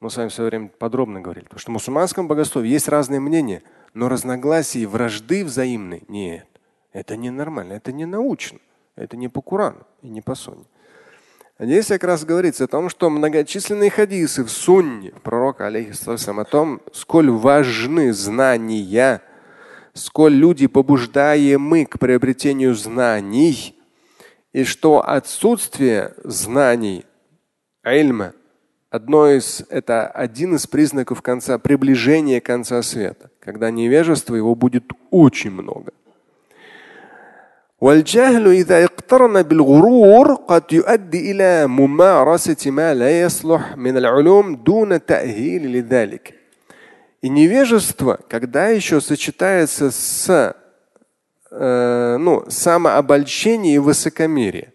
Мы 0.00 0.08
с 0.08 0.16
вами 0.16 0.28
в 0.28 0.32
свое 0.32 0.48
время 0.48 0.68
подробно 0.68 1.20
говорили. 1.20 1.44
Потому 1.44 1.60
что 1.60 1.70
в 1.70 1.74
мусульманском 1.74 2.26
богословии 2.26 2.70
есть 2.70 2.88
разные 2.88 3.20
мнения, 3.20 3.62
но 3.92 4.08
разногласия 4.08 4.80
и 4.80 4.86
вражды 4.86 5.44
взаимные 5.44 6.02
нет. 6.08 6.46
Это 6.92 7.16
ненормально, 7.16 7.74
это 7.74 7.92
не 7.92 8.06
научно, 8.06 8.58
это 8.96 9.16
не 9.16 9.28
по 9.28 9.42
Курану 9.42 9.86
и 10.02 10.08
не 10.08 10.22
по 10.22 10.34
Сунне. 10.34 10.64
А 11.58 11.66
здесь 11.66 11.88
как 11.88 12.04
раз 12.04 12.24
говорится 12.24 12.64
о 12.64 12.68
том, 12.68 12.88
что 12.88 13.10
многочисленные 13.10 13.90
хадисы 13.90 14.42
в 14.42 14.50
Сунне 14.50 15.12
пророка 15.22 15.66
алейхиссалам 15.66 16.40
о 16.40 16.44
том, 16.46 16.80
сколь 16.92 17.30
важны 17.30 18.14
знания, 18.14 19.20
сколь 19.92 20.32
люди 20.32 20.66
побуждаемы 20.66 21.84
к 21.84 21.98
приобретению 21.98 22.74
знаний, 22.74 23.76
и 24.54 24.64
что 24.64 25.06
отсутствие 25.06 26.14
знаний, 26.24 27.04
ильма, 27.84 28.32
Одно 28.89 29.29
из, 29.29 29.63
это 29.69 30.07
один 30.07 30.55
из 30.55 30.67
признаков 30.67 31.21
конца, 31.21 31.57
приближения 31.57 32.39
конца 32.39 32.81
света, 32.81 33.29
когда 33.39 33.69
невежество 33.69 34.35
его 34.35 34.55
будет 34.55 34.85
очень 35.11 35.51
много. 35.51 35.91
والجهل 37.81 38.47
إذا 38.47 38.83
اقترن 38.83 39.41
بالغرور 39.41 40.33
قد 40.33 40.63
يؤدي 40.71 41.31
إلى 41.31 41.67
ممارسة 41.67 42.71
ما 42.71 42.93
لا 42.93 43.21
يصلح 43.21 43.77
من 43.77 43.97
العلوم 43.97 44.55
دون 44.55 45.05
تأهيل 45.05 45.71
لذلك. 45.71 46.33
И 47.21 47.29
невежество, 47.29 48.19
когда 48.29 48.69
еще 48.69 49.01
сочетается 49.01 49.91
с 49.91 50.55
э, 51.51 52.17
ну, 52.17 52.45
самообольщение 52.47 53.75
и 53.75 53.79
высокомерие. 53.79 54.73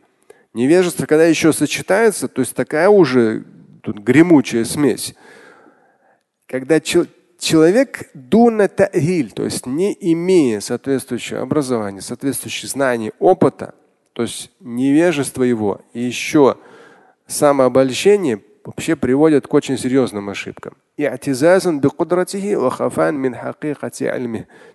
Невежество, 0.52 1.06
когда 1.06 1.24
еще 1.24 1.52
сочетается, 1.52 2.28
то 2.28 2.40
есть 2.40 2.54
такая 2.54 2.88
уже 2.88 3.44
тут 3.85 3.99
гремучая 3.99 4.65
смесь. 4.65 5.13
Когда 6.47 6.79
чел 6.79 7.05
человек 7.37 8.09
дуна 8.15 8.67
та'гиль, 8.67 9.31
то 9.31 9.43
есть 9.43 9.67
не 9.67 9.95
имея 9.99 10.59
соответствующего 10.59 11.41
образования, 11.41 12.01
соответствующих 12.01 12.71
знаний, 12.71 13.11
опыта, 13.19 13.75
то 14.13 14.23
есть 14.23 14.51
невежество 14.59 15.43
его 15.43 15.81
и 15.93 16.01
еще 16.01 16.57
самообольщение 17.27 18.41
вообще 18.63 18.95
приводят 18.95 19.45
к 19.45 19.53
очень 19.53 19.77
серьезным 19.77 20.29
ошибкам. 20.29 20.73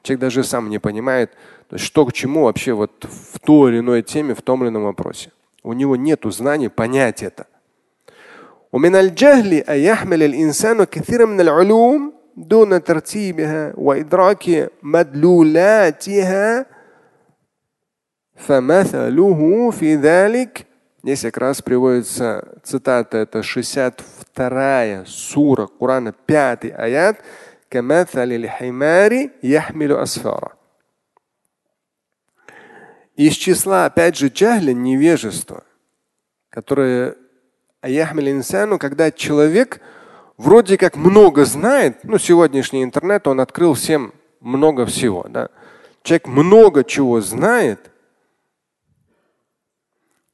Человек 0.05 0.21
даже 0.21 0.45
сам 0.45 0.69
не 0.69 0.79
понимает, 0.79 1.33
то 1.69 1.75
есть 1.75 1.85
что 1.85 2.07
к 2.07 2.13
чему 2.13 2.45
вообще 2.45 2.75
вот 2.75 3.05
в 3.05 3.41
той 3.41 3.73
или 3.73 3.79
иной 3.81 4.03
теме, 4.03 4.35
в 4.35 4.43
том 4.43 4.63
или 4.63 4.69
ином 4.71 4.85
вопросе. 4.85 5.33
У 5.65 5.73
него 5.73 5.97
нет 5.97 6.21
знаний 6.27 6.69
понять 6.69 7.25
это. 7.25 7.49
ومن 8.74 8.96
الجهل 8.96 9.54
أن 9.54 9.78
يحمل 9.78 10.24
الإنسان 10.24 10.84
كثيرا 10.84 11.26
من 11.26 11.42
العلوم 11.42 12.14
دون 12.38 12.84
ترتيبها 12.84 13.74
وإدراك 13.78 14.72
مدلولاتها 14.84 16.66
فمثله 18.36 19.72
في 19.72 19.96
ذلك 19.96 20.66
Здесь 21.06 21.22
как 21.22 21.38
раз 21.38 21.62
приводится 21.62 22.44
цитата, 22.64 23.20
это 23.20 23.44
62 23.44 25.06
сура 25.06 25.68
Корана, 25.68 26.16
5 26.28 26.74
аят. 26.76 27.22
Из 33.16 33.34
числа, 33.34 33.86
опять 33.86 34.18
же, 34.18 34.30
джахля, 34.30 34.74
невежества, 34.74 35.64
которое 36.50 37.16
инсану, 38.31 38.79
когда 38.79 39.11
человек 39.11 39.81
вроде 40.37 40.77
как 40.77 40.97
много 40.97 41.45
знает, 41.45 41.99
ну, 42.03 42.19
сегодняшний 42.19 42.85
интернет, 42.85 43.27
он 43.27 43.41
открыл 43.41 43.75
всем 43.75 44.13
много 44.41 44.87
всего, 44.87 45.27
да. 45.29 45.49
Человек 46.03 46.27
много 46.27 46.85
чего 46.85 47.21
знает, 47.21 47.91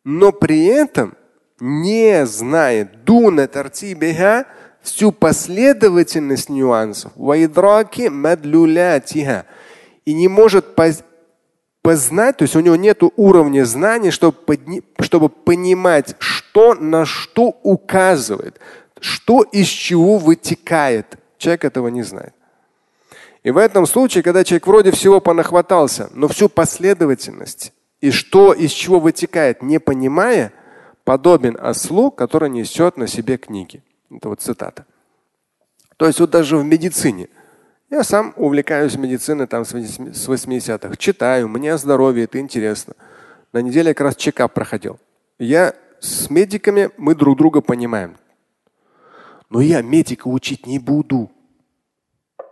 но 0.04 0.32
при 0.32 0.64
этом 0.66 1.16
не 1.58 2.26
знает 2.26 3.04
дуна 3.04 3.46
тартибиха 3.48 4.46
всю 4.80 5.10
последовательность 5.10 6.48
нюансов 6.48 7.12
и 10.04 10.14
не 10.14 10.28
может 10.28 10.76
познать, 11.86 12.38
то 12.38 12.42
есть 12.42 12.56
у 12.56 12.60
него 12.60 12.74
нет 12.74 13.00
уровня 13.14 13.64
знаний, 13.64 14.10
чтобы, 14.10 14.34
чтобы 14.98 15.28
понимать, 15.28 16.16
что 16.18 16.74
на 16.74 17.04
что 17.04 17.56
указывает, 17.62 18.58
что 18.98 19.42
из 19.42 19.68
чего 19.68 20.18
вытекает. 20.18 21.16
Человек 21.38 21.64
этого 21.64 21.86
не 21.86 22.02
знает. 22.02 22.34
И 23.44 23.52
в 23.52 23.56
этом 23.56 23.86
случае, 23.86 24.24
когда 24.24 24.42
человек 24.42 24.66
вроде 24.66 24.90
всего 24.90 25.20
понахватался, 25.20 26.10
но 26.12 26.26
всю 26.26 26.48
последовательность 26.48 27.72
и 28.00 28.10
что 28.10 28.52
из 28.52 28.72
чего 28.72 28.98
вытекает, 28.98 29.62
не 29.62 29.78
понимая, 29.78 30.52
подобен 31.04 31.56
ослу, 31.60 32.10
который 32.10 32.50
несет 32.50 32.96
на 32.96 33.06
себе 33.06 33.36
книги. 33.36 33.84
Это 34.10 34.28
вот 34.28 34.40
цитата. 34.40 34.86
То 35.96 36.06
есть 36.08 36.18
вот 36.18 36.30
даже 36.30 36.56
в 36.56 36.64
медицине. 36.64 37.28
Я 37.88 38.02
сам 38.02 38.34
увлекаюсь 38.36 38.96
медициной 38.96 39.46
там 39.46 39.64
с 39.64 39.72
80-х. 39.72 40.96
Читаю, 40.96 41.48
мне 41.48 41.78
здоровье, 41.78 42.24
это 42.24 42.40
интересно. 42.40 42.94
На 43.52 43.58
неделе 43.62 43.94
как 43.94 44.06
раз 44.06 44.16
чекап 44.16 44.54
проходил. 44.54 44.98
Я 45.38 45.74
с 46.00 46.28
медиками, 46.28 46.90
мы 46.96 47.14
друг 47.14 47.38
друга 47.38 47.60
понимаем. 47.60 48.16
Но 49.50 49.60
я 49.60 49.82
медика 49.82 50.26
учить 50.26 50.66
не 50.66 50.80
буду. 50.80 51.30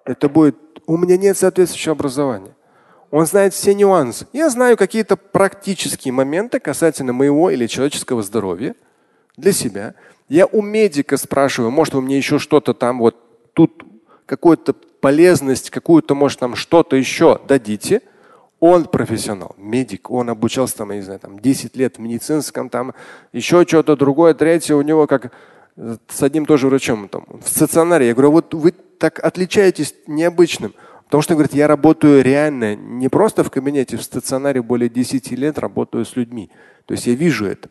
Это 0.04 0.28
будет, 0.28 0.56
у 0.86 0.96
меня 0.96 1.16
нет 1.16 1.36
соответствующего 1.36 1.92
образования. 1.92 2.54
Он 3.10 3.26
знает 3.26 3.54
все 3.54 3.74
нюансы. 3.74 4.26
Я 4.32 4.50
знаю 4.50 4.76
какие-то 4.76 5.16
практические 5.16 6.12
моменты 6.12 6.60
касательно 6.60 7.12
моего 7.12 7.50
или 7.50 7.66
человеческого 7.66 8.22
здоровья 8.22 8.74
для 9.36 9.52
себя. 9.52 9.94
Я 10.28 10.46
у 10.46 10.62
медика 10.62 11.16
спрашиваю, 11.16 11.72
может, 11.72 11.94
вы 11.94 12.02
мне 12.02 12.16
еще 12.16 12.38
что-то 12.38 12.72
там 12.72 12.98
вот 12.98 13.16
тут 13.52 13.84
какую-то 14.26 14.74
полезность, 15.04 15.68
какую-то, 15.68 16.14
может, 16.14 16.40
там 16.40 16.56
что-то 16.56 16.96
еще 16.96 17.38
дадите. 17.46 18.00
Он 18.58 18.86
профессионал, 18.86 19.54
медик, 19.58 20.10
он 20.10 20.30
обучался 20.30 20.78
там, 20.78 20.92
я 20.92 20.96
не 20.96 21.02
знаю, 21.02 21.20
там 21.20 21.38
10 21.38 21.76
лет 21.76 21.98
в 21.98 22.00
медицинском, 22.00 22.70
там 22.70 22.94
еще 23.30 23.66
что-то 23.66 23.96
другое, 23.96 24.32
третье 24.32 24.74
у 24.76 24.80
него 24.80 25.06
как 25.06 25.30
с 25.76 26.22
одним 26.22 26.46
тоже 26.46 26.68
врачом 26.68 27.10
там, 27.10 27.26
в 27.28 27.46
стационаре. 27.46 28.06
Я 28.06 28.14
говорю, 28.14 28.30
вот 28.30 28.54
вы 28.54 28.72
так 28.72 29.22
отличаетесь 29.22 29.94
необычным. 30.06 30.72
Потому 31.04 31.20
что, 31.20 31.34
говорит, 31.34 31.52
я 31.52 31.66
работаю 31.66 32.24
реально, 32.24 32.74
не 32.74 33.10
просто 33.10 33.44
в 33.44 33.50
кабинете, 33.50 33.98
в 33.98 34.02
стационаре 34.02 34.62
более 34.62 34.88
10 34.88 35.32
лет 35.32 35.58
работаю 35.58 36.06
с 36.06 36.16
людьми. 36.16 36.50
То 36.86 36.92
есть 36.92 37.06
я 37.06 37.12
вижу 37.12 37.44
это. 37.44 37.68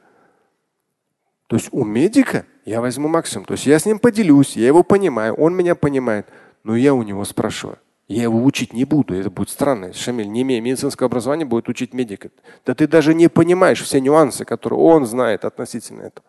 То 1.47 1.55
есть 1.55 1.69
у 1.71 1.83
медика 1.83 2.45
я 2.63 2.79
возьму 2.79 3.07
максимум. 3.07 3.45
То 3.45 3.53
есть 3.53 3.65
я 3.65 3.79
с 3.79 3.87
ним 3.87 3.97
поделюсь, 3.97 4.55
я 4.55 4.67
его 4.67 4.83
понимаю, 4.83 5.33
он 5.33 5.55
меня 5.55 5.73
понимает. 5.73 6.27
Но 6.63 6.75
я 6.75 6.93
у 6.93 7.03
него 7.03 7.25
спрашиваю. 7.25 7.77
Я 8.07 8.23
его 8.23 8.43
учить 8.43 8.73
не 8.73 8.85
буду. 8.85 9.15
Это 9.15 9.29
будет 9.29 9.49
странно. 9.49 9.93
Шамиль, 9.93 10.29
не 10.29 10.41
имея 10.41 10.61
медицинского 10.61 11.07
образования, 11.07 11.45
будет 11.45 11.69
учить 11.69 11.93
медика. 11.93 12.29
Да 12.65 12.75
ты 12.75 12.87
даже 12.87 13.13
не 13.13 13.29
понимаешь 13.29 13.81
все 13.81 13.99
нюансы, 14.01 14.45
которые 14.45 14.79
он 14.79 15.05
знает 15.05 15.45
относительно 15.45 16.03
этого. 16.03 16.25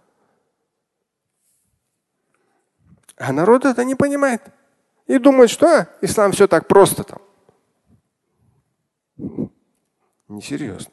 А 3.16 3.32
народ 3.32 3.64
это 3.64 3.84
не 3.84 3.94
понимает. 3.94 4.42
И 5.06 5.18
думают, 5.18 5.50
что 5.50 5.66
а, 5.66 5.88
ислам 6.00 6.32
все 6.32 6.48
так 6.48 6.66
просто 6.66 7.04
там. 7.04 7.20
Несерьезно. 10.28 10.92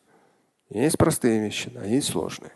Есть 0.69 0.97
простые 0.97 1.39
вещи, 1.39 1.71
а 1.75 1.86
есть 1.86 2.10
сложные. 2.10 2.51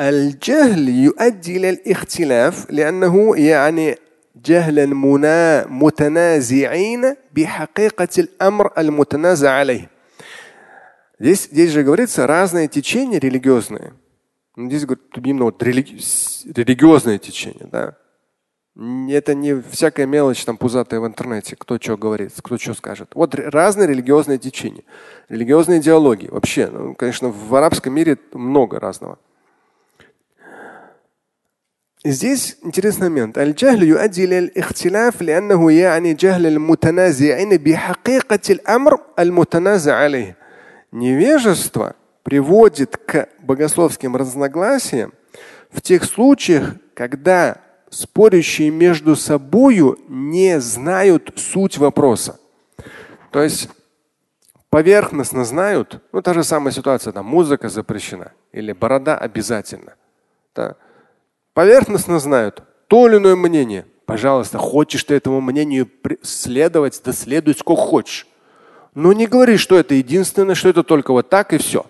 الجهل 0.00 0.88
يؤدي 0.88 1.56
إلى 1.56 1.70
الاختلاف 1.70 2.70
لأنه 2.70 3.36
يعني 3.36 3.96
جهلا 4.44 4.86
متنازعين 5.70 7.16
بحقيقة 7.34 8.08
الأمر 8.18 8.70
المتنازع 8.78 9.50
عليه. 9.50 9.90
Здесь, 11.20 11.48
здесь 11.52 11.70
же 11.70 11.82
говорится 11.82 12.26
разные 12.26 12.66
течения 12.66 13.18
религиозные – 13.18 14.02
ну, 14.60 14.68
здесь 14.68 14.84
говорит 14.84 15.04
именно 15.16 15.44
вот 15.44 15.62
религи... 15.62 15.98
религиозное 16.44 17.18
течение, 17.18 17.66
да. 17.70 17.96
Это 19.10 19.34
не 19.34 19.60
всякая 19.62 20.06
мелочь 20.06 20.44
там 20.44 20.56
пузатая 20.56 21.00
в 21.00 21.06
интернете, 21.06 21.56
кто 21.56 21.78
что 21.80 21.96
говорит, 21.96 22.32
кто 22.42 22.58
что 22.58 22.74
скажет. 22.74 23.10
Вот 23.14 23.34
разные 23.34 23.88
религиозные 23.88 24.38
течения, 24.38 24.84
религиозные 25.28 25.80
идеологии. 25.80 26.28
Вообще, 26.28 26.68
ну, 26.68 26.94
конечно, 26.94 27.28
в 27.30 27.54
арабском 27.54 27.94
мире 27.94 28.18
много 28.32 28.78
разного. 28.78 29.18
Здесь 32.04 32.56
интересный 32.64 33.10
момент. 33.10 33.38
الجهل 33.38 33.82
يؤدي 33.82 34.24
إلى 34.24 34.38
الاختلاف 34.38 35.22
لأنه 35.22 35.72
يعني 35.72 36.14
جهل 36.14 36.46
المتنازعين 36.46 37.56
بحقيقة 37.56 38.40
الأمر 38.50 39.00
المتنازع 39.18 39.94
عليه. 39.94 40.36
Невежество 40.92 41.94
приводит 42.22 42.96
к 42.96 43.28
богословским 43.42 44.16
разногласиям 44.16 45.12
в 45.70 45.82
тех 45.82 46.04
случаях, 46.04 46.74
когда 46.94 47.58
спорящие 47.90 48.70
между 48.70 49.14
собою 49.14 49.98
не 50.08 50.58
знают 50.60 51.32
суть 51.36 51.76
вопроса. 51.76 52.40
То 53.30 53.42
есть 53.42 53.68
поверхностно 54.70 55.44
знают, 55.44 56.00
ну 56.12 56.22
та 56.22 56.32
же 56.32 56.44
самая 56.44 56.72
ситуация, 56.72 57.12
там 57.12 57.26
музыка 57.26 57.68
запрещена 57.68 58.32
или 58.52 58.72
борода 58.72 59.18
обязательно. 59.18 59.94
Да. 60.54 60.76
Поверхностно 61.55 62.19
знают 62.19 62.63
то 62.89 63.07
или 63.07 63.15
иное 63.15 63.37
мнение. 63.37 63.85
Пожалуйста, 64.05 64.57
хочешь 64.57 65.05
ты 65.05 65.15
этому 65.15 65.39
мнению 65.39 65.89
следовать, 66.21 67.01
да 67.03 67.13
следуй 67.13 67.55
сколько 67.55 67.81
хочешь. 67.81 68.27
Но 68.93 69.13
не 69.13 69.25
говори, 69.25 69.55
что 69.55 69.77
это 69.77 69.95
единственное, 69.95 70.53
что 70.53 70.67
это 70.67 70.83
только 70.83 71.13
вот 71.13 71.29
так 71.29 71.53
и 71.53 71.57
все. 71.57 71.85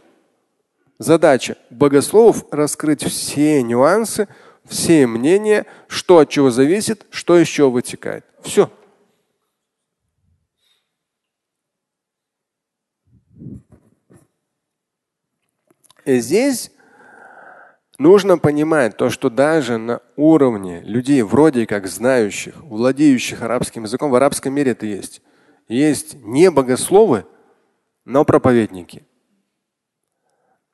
Задача 1.00 1.58
богословов 1.72 2.46
раскрыть 2.52 3.04
все 3.04 3.64
нюансы, 3.64 4.28
все 4.66 5.08
мнения, 5.08 5.66
что 5.88 6.20
от 6.20 6.30
чего 6.30 6.52
зависит, 6.52 7.08
что 7.10 7.36
еще 7.36 7.72
вытекает. 7.72 8.24
Все. 8.44 8.70
И 16.06 16.20
здесь 16.20 16.70
нужно 17.98 18.38
понимать 18.38 18.98
то, 18.98 19.10
что 19.10 19.30
даже 19.30 19.78
на 19.78 20.02
уровне 20.16 20.82
людей 20.82 21.22
вроде 21.22 21.66
как 21.66 21.88
знающих, 21.88 22.56
владеющих 22.58 23.42
арабским 23.42 23.84
языком, 23.84 24.12
в 24.12 24.16
арабском 24.16 24.54
мире 24.54 24.72
это 24.72 24.86
есть. 24.86 25.22
Есть 25.68 26.16
не 26.24 26.52
богословы, 26.52 27.26
но 28.06 28.24
проповедники. 28.26 29.04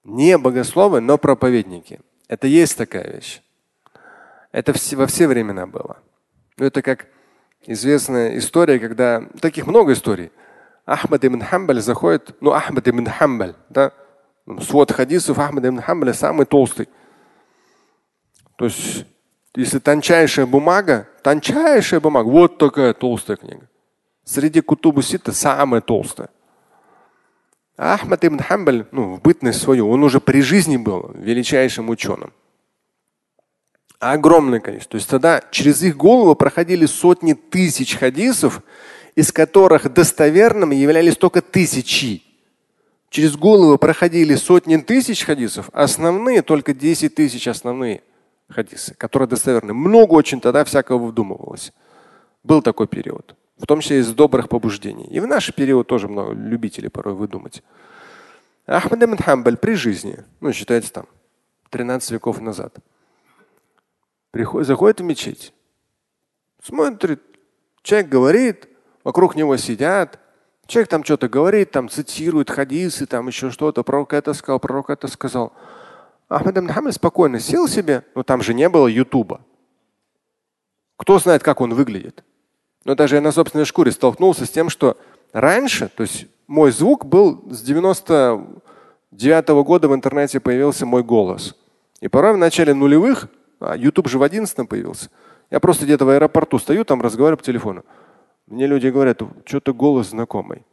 Не 0.04 0.38
богословы, 0.38 1.00
но 1.00 1.18
проповедники. 1.18 2.02
Это 2.28 2.48
есть 2.48 2.78
такая 2.78 3.12
вещь. 3.12 3.42
Это 4.52 4.74
во 4.94 5.08
все 5.08 5.28
времена 5.28 5.68
было. 5.68 5.98
Но 6.58 6.66
это 6.66 6.82
как 6.82 7.08
известная 7.66 8.38
история, 8.38 8.80
когда 8.80 9.24
таких 9.40 9.68
много 9.68 9.94
историй. 9.94 10.32
Ахмад 10.86 11.24
ибн 11.24 11.42
Хамбаль 11.42 11.82
заходит, 11.82 12.36
ну 12.42 12.52
Ахмад 12.52 12.88
ибн 12.88 13.06
Хамбаль, 13.06 13.56
да, 13.70 13.94
свод 14.62 14.92
хадисов 14.92 15.40
Ахмад 15.40 15.66
ибн 15.66 15.80
Хамбаля 15.80 16.14
самый 16.14 16.46
толстый. 16.46 16.90
То 18.62 18.66
есть, 18.66 19.08
если 19.56 19.80
тончайшая 19.80 20.46
бумага, 20.46 21.08
тончайшая 21.24 22.00
бумага, 22.00 22.28
вот 22.28 22.60
такая 22.60 22.94
толстая 22.94 23.36
книга. 23.36 23.68
Среди 24.24 24.62
кутубу 24.62 25.02
сита 25.02 25.32
самая 25.32 25.82
толстая. 25.82 26.30
А 27.76 27.96
Ахмад 27.96 28.24
ибн 28.24 28.38
Хамбаль, 28.38 28.86
ну, 28.92 29.16
в 29.16 29.22
бытность 29.24 29.60
свою, 29.60 29.90
он 29.90 30.04
уже 30.04 30.20
при 30.20 30.44
жизни 30.44 30.78
был 30.78 31.10
величайшим 31.16 31.90
ученым. 31.90 32.34
Огромное 33.98 34.60
количество. 34.60 34.92
То 34.92 34.98
есть 34.98 35.10
тогда 35.10 35.44
через 35.50 35.82
их 35.82 35.98
голову 35.98 36.36
проходили 36.36 36.86
сотни 36.86 37.34
тысяч 37.34 37.96
хадисов, 37.96 38.62
из 39.16 39.32
которых 39.32 39.92
достоверными 39.92 40.76
являлись 40.76 41.18
только 41.18 41.42
тысячи. 41.42 42.22
Через 43.10 43.36
голову 43.36 43.80
проходили 43.80 44.36
сотни 44.36 44.78
тысяч 44.78 45.26
хадисов, 45.26 45.72
основные 45.74 46.44
только 46.44 46.76
10 46.76 47.16
тысяч 47.16 47.48
основные 47.48 48.04
хадисы, 48.52 48.94
которые 48.96 49.28
достоверны. 49.28 49.74
Много 49.74 50.14
очень 50.14 50.42
тогда 50.42 50.64
всякого 50.64 50.98
выдумывалось. 50.98 51.74
Был 52.44 52.62
такой 52.62 52.88
период, 52.88 53.36
в 53.58 53.66
том 53.66 53.82
числе 53.82 54.00
из 54.00 54.14
добрых 54.14 54.50
побуждений. 54.50 55.06
И 55.06 55.20
в 55.20 55.28
наш 55.28 55.54
период 55.54 55.88
тоже 55.88 56.08
много 56.08 56.34
любителей 56.34 56.90
порой 56.90 57.14
выдумать. 57.14 57.64
Ахмад 58.66 59.04
ибн 59.04 59.18
Хамбаль 59.18 59.58
при 59.58 59.74
жизни, 59.74 60.24
ну 60.40 60.54
считается 60.54 60.94
там, 60.94 61.06
13 61.70 62.12
веков 62.12 62.40
назад, 62.40 62.76
приходит, 64.32 64.68
заходит 64.68 65.02
в 65.02 65.04
мечеть, 65.04 65.54
смотрит, 66.64 67.22
человек 67.82 68.10
говорит, 68.10 68.70
вокруг 69.04 69.36
него 69.36 69.58
сидят, 69.58 70.20
Человек 70.72 70.88
там 70.88 71.04
что-то 71.04 71.28
говорит, 71.28 71.72
там 71.72 71.90
цитирует 71.90 72.50
хадисы, 72.50 73.06
там 73.06 73.28
еще 73.28 73.50
что-то. 73.50 73.84
Пророк 73.84 74.14
это 74.14 74.34
сказал, 74.34 74.58
пророк 74.58 74.90
это 74.90 75.10
сказал. 75.10 75.52
Ахмед 76.32 76.62
Мухаммад 76.62 76.94
спокойно 76.94 77.42
сел 77.42 77.68
себе, 77.68 78.06
но 78.16 78.24
там 78.24 78.42
же 78.42 78.54
не 78.54 78.70
было 78.70 78.88
Ютуба. 78.88 79.42
Кто 80.96 81.20
знает, 81.20 81.44
как 81.44 81.60
он 81.60 81.74
выглядит. 81.74 82.24
Но 82.86 82.96
даже 82.96 83.16
я 83.16 83.22
на 83.22 83.34
собственной 83.34 83.66
шкуре 83.66 83.92
столкнулся 83.92 84.46
с 84.46 84.50
тем, 84.50 84.70
что 84.70 84.98
раньше, 85.34 85.90
то 85.90 86.04
есть 86.04 86.28
мой 86.48 86.72
звук 86.72 87.06
был 87.06 87.44
с 87.52 87.62
99 87.62 89.50
-го 89.50 89.64
года 89.66 89.90
в 89.90 89.94
интернете 89.94 90.40
появился 90.40 90.86
мой 90.86 91.04
голос. 91.04 91.54
И 92.00 92.08
порой 92.08 92.34
в 92.34 92.38
начале 92.38 92.74
нулевых, 92.74 93.28
а 93.60 93.76
YouTube 93.76 94.08
же 94.08 94.18
в 94.18 94.24
11 94.24 94.70
появился, 94.70 95.10
я 95.50 95.60
просто 95.60 95.84
где-то 95.84 96.06
в 96.06 96.10
аэропорту 96.10 96.60
стою, 96.60 96.86
там 96.86 97.02
разговариваю 97.02 97.40
по 97.40 97.44
телефону. 97.44 97.84
Мне 98.48 98.68
люди 98.68 98.88
говорят, 98.88 99.22
что-то 99.44 99.74
голос 99.74 100.12
знакомый. 100.12 100.66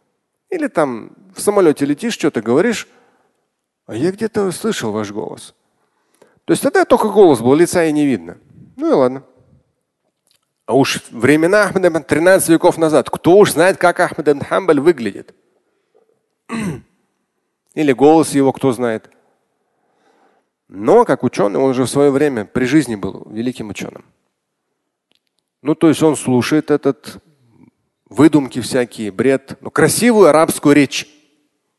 Или 0.50 0.68
там 0.68 1.10
в 1.34 1.40
самолете 1.40 1.84
летишь, 1.84 2.14
что-то 2.14 2.42
говоришь, 2.42 2.86
а 3.88 3.96
я 3.96 4.12
где-то 4.12 4.52
слышал 4.52 4.92
ваш 4.92 5.10
голос. 5.10 5.54
То 6.44 6.52
есть 6.52 6.62
тогда 6.62 6.84
только 6.84 7.08
голос 7.08 7.40
был, 7.40 7.54
лица 7.54 7.84
и 7.84 7.92
не 7.92 8.06
видно. 8.06 8.36
Ну 8.76 8.90
и 8.90 8.92
ладно. 8.92 9.24
А 10.66 10.74
уж 10.76 11.02
времена 11.10 11.64
Ахмеда 11.64 11.98
13 11.98 12.50
веков 12.50 12.76
назад, 12.76 13.08
кто 13.08 13.38
уж 13.38 13.52
знает, 13.52 13.78
как 13.78 13.98
Ахмед 13.98 14.28
ибн 14.28 14.44
Хамбаль 14.44 14.78
выглядит. 14.78 15.34
Или 17.74 17.92
голос 17.92 18.34
его, 18.34 18.52
кто 18.52 18.72
знает. 18.72 19.10
Но 20.68 21.06
как 21.06 21.24
ученый, 21.24 21.58
он 21.58 21.70
уже 21.70 21.84
в 21.84 21.88
свое 21.88 22.10
время 22.10 22.44
при 22.44 22.66
жизни 22.66 22.94
был 22.94 23.26
великим 23.30 23.70
ученым. 23.70 24.04
Ну, 25.62 25.74
то 25.74 25.88
есть 25.88 26.02
он 26.02 26.14
слушает 26.14 26.70
этот 26.70 27.22
выдумки 28.10 28.60
всякие, 28.60 29.10
бред, 29.10 29.56
ну, 29.62 29.70
красивую 29.70 30.28
арабскую 30.28 30.74
речь. 30.74 31.17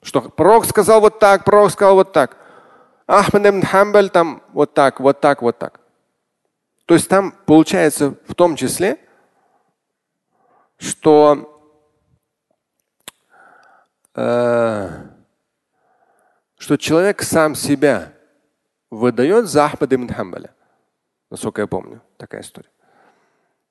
Что 0.02 0.22
пророк 0.22 0.66
сказал 0.66 1.02
вот 1.02 1.20
так, 1.20 1.44
пророк 1.44 1.72
сказал 1.72 1.96
вот 1.96 2.14
так. 2.14 2.38
Ахмад 3.08 3.46
ибн 3.48 3.62
Хамбаль 3.64 4.10
там 4.10 4.42
вот 4.54 4.74
так, 4.74 5.00
вот 5.00 5.20
так, 5.20 5.42
вот 5.42 5.58
так. 5.58 5.80
То 6.86 6.94
есть 6.94 7.10
там 7.10 7.34
получается 7.46 8.16
в 8.28 8.36
том 8.36 8.56
числе, 8.56 8.98
что, 10.78 11.68
э, 14.16 14.90
что 16.58 16.78
человек 16.78 17.22
сам 17.22 17.56
себя 17.56 18.14
выдает 18.90 19.48
за 19.48 19.66
Ахмад 19.66 19.94
ибн 19.94 20.08
Хамбаля. 20.08 20.54
Насколько 21.30 21.62
я 21.62 21.68
помню, 21.68 22.02
такая 22.18 22.42
история. 22.42 22.70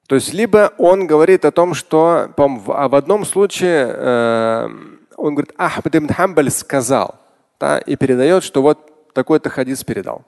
То 0.07 0.15
есть 0.15 0.33
либо 0.33 0.73
он 0.79 1.07
говорит 1.07 1.45
о 1.45 1.53
том, 1.53 1.75
что 1.75 2.33
в, 2.37 2.73
а 2.73 2.89
в 2.89 2.95
одном 2.95 3.25
случае 3.25 3.89
э, 3.89 4.69
он 5.19 5.35
говорит, 5.35 5.53
Ахмад 5.59 5.95
ибн 5.95 6.09
Хамбаль 6.09 6.51
сказал, 6.51 7.17
да, 7.59 7.79
и 7.79 7.97
передает, 7.97 8.45
что 8.45 8.63
вот 8.63 9.13
такой-то 9.13 9.51
хадис 9.51 9.85
передал. 9.85 10.25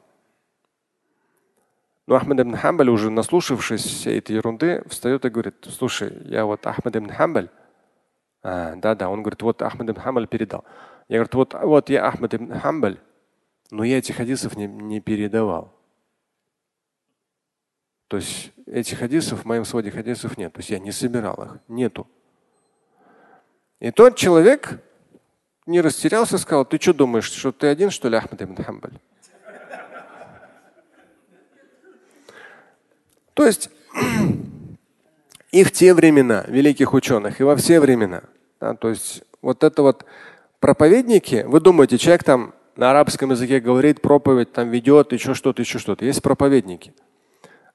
Но 2.07 2.17
Ахмад 2.17 2.41
ибн 2.41 2.57
Хамбаль, 2.57 2.91
уже 2.91 3.09
наслушавшись 3.09 3.85
всей 3.85 4.19
этой 4.19 4.37
ерунды, 4.37 4.83
встает 4.89 5.25
и 5.25 5.31
говорит, 5.31 5.55
слушай, 5.71 6.13
я 6.25 6.45
вот 6.45 6.67
Ахмад 6.67 6.97
ибн 6.97 7.11
Хамбаль, 7.11 7.49
а, 8.43 8.75
да, 8.77 8.95
да, 8.95 9.09
он 9.09 9.23
говорит, 9.23 9.43
вот 9.43 9.63
Ахмад 9.63 9.89
ибн 9.89 10.01
Хамбаль 10.01 10.27
передал. 10.27 10.65
Я 11.09 11.19
говорю, 11.19 11.31
вот, 11.35 11.55
вот 11.55 11.89
я 11.89 12.07
Ахмад 12.07 12.35
ибн 12.35 12.59
Хамбаль, 12.59 12.99
но 13.71 13.85
я 13.85 13.99
этих 13.99 14.17
хадисов 14.17 14.57
не, 14.57 14.67
не 14.67 15.01
передавал. 15.01 15.73
То 18.09 18.17
есть 18.17 18.53
этих 18.67 18.99
хадисов 18.99 19.43
в 19.43 19.45
моем 19.45 19.65
своде 19.65 19.93
хадисов 19.93 20.37
нет. 20.37 20.53
То 20.53 20.59
есть 20.59 20.71
я 20.71 20.81
не 20.81 20.91
собирал 20.91 21.41
их. 21.45 21.59
Нету. 21.69 22.09
И 23.81 23.91
тот 23.91 24.17
человек 24.17 24.79
не 25.67 25.81
растерялся, 25.81 26.39
сказал, 26.39 26.65
ты 26.65 26.79
что 26.81 26.93
думаешь, 26.93 27.25
что 27.25 27.51
ты 27.51 27.67
один, 27.67 27.91
что 27.91 28.09
ли, 28.09 28.17
Ахмад 28.17 28.43
ибн 28.43 28.63
Хамбаль? 28.63 28.99
То 33.35 33.47
есть 33.47 33.71
и 35.51 35.65
в 35.65 35.73
те 35.73 35.95
времена 35.95 36.45
великих 36.47 36.93
ученых, 36.93 37.41
и 37.41 37.45
во 37.45 37.57
все 37.57 37.81
времена. 37.81 38.23
Да, 38.61 38.75
то 38.75 38.91
есть 38.91 39.23
вот 39.41 39.65
это 39.65 39.83
вот 39.83 40.05
проповедники, 40.59 41.45
вы 41.47 41.61
думаете, 41.61 41.97
человек 41.97 42.25
там 42.25 42.55
на 42.77 42.91
арабском 42.91 43.31
языке 43.31 43.61
говорит, 43.61 44.03
проповедь 44.03 44.53
там 44.53 44.69
ведет, 44.71 45.13
еще 45.13 45.35
что-то, 45.35 45.63
еще 45.63 45.79
что-то. 45.79 46.05
Есть 46.05 46.23
проповедники. 46.23 46.93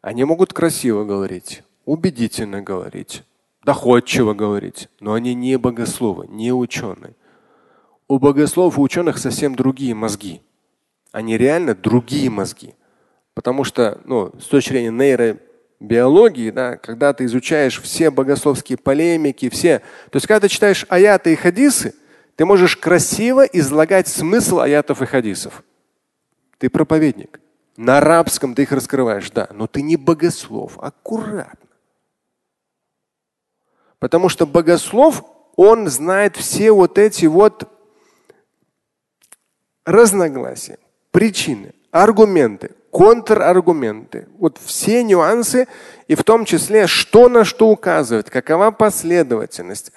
Они 0.02 0.24
могут 0.24 0.54
красиво 0.54 1.04
говорить, 1.04 1.63
убедительно 1.86 2.62
говорить, 2.62 3.24
доходчиво 3.65 4.34
говорить, 4.34 4.89
но 4.99 5.13
они 5.13 5.34
не 5.34 5.58
богословы, 5.58 6.28
не 6.28 6.54
ученые. 6.54 7.15
У 8.08 8.19
богословов 8.19 8.78
и 8.78 8.82
ученых 8.82 9.17
совсем 9.17 9.56
другие 9.56 9.95
мозги. 9.95 10.41
Они 11.12 11.38
реально 11.38 11.73
другие 11.73 12.30
мозги. 12.30 12.75
Потому 13.34 13.63
что 13.63 13.99
ну, 14.06 14.32
с 14.39 14.45
точки 14.45 14.69
зрения 14.69 14.91
нейробиологии, 14.91 16.51
да, 16.51 16.78
когда 16.78 17.13
ты 17.13 17.25
изучаешь 17.25 17.82
все 17.82 18.12
богословские 18.12 18.78
полемики, 18.78 19.49
все, 19.49 19.80
то 20.12 20.17
есть 20.17 20.28
когда 20.28 20.41
ты 20.41 20.47
читаешь 20.47 20.86
аяты 20.88 21.34
и 21.34 21.36
хадисы, 21.36 21.95
ты 22.36 22.45
можешь 22.45 22.78
красиво 22.78 23.43
излагать 23.45 24.08
смысл 24.08 24.60
аятов 24.60 25.01
и 25.01 25.06
хадисов. 25.06 25.63
Ты 26.60 26.69
проповедник. 26.69 27.39
На 27.78 27.97
арабском 27.97 28.54
ты 28.54 28.62
их 28.62 28.71
раскрываешь, 28.71 29.32
да, 29.32 29.47
но 29.51 29.67
ты 29.67 29.82
не 29.82 29.97
богослов. 29.97 30.78
Аккуратно. 30.80 31.64
Потому 34.00 34.30
что 34.30 34.46
богослов, 34.46 35.24
он 35.56 35.88
знает 35.88 36.36
все 36.36 36.72
вот 36.72 36.98
эти 36.98 37.26
вот 37.26 37.70
разногласия, 39.86 40.80
причины, 41.12 41.74
аргументы, 41.92 42.72
контраргументы, 42.92 44.28
вот 44.38 44.58
все 44.64 45.04
нюансы, 45.04 45.68
и 46.08 46.16
в 46.16 46.24
том 46.24 46.46
числе, 46.46 46.88
что 46.88 47.30
на 47.30 47.44
что 47.44 47.70
указывает, 47.70 48.30
какова 48.30 48.72
последовательность. 48.72 49.92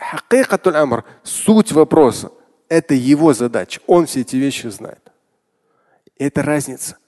амр, 0.64 1.04
суть 1.22 1.72
вопроса. 1.72 2.30
Это 2.68 2.94
его 2.94 3.32
задача. 3.32 3.80
Он 3.86 4.06
все 4.06 4.20
эти 4.20 4.36
вещи 4.36 4.66
знает. 4.66 5.12
Это 6.18 6.42
разница. 6.42 6.98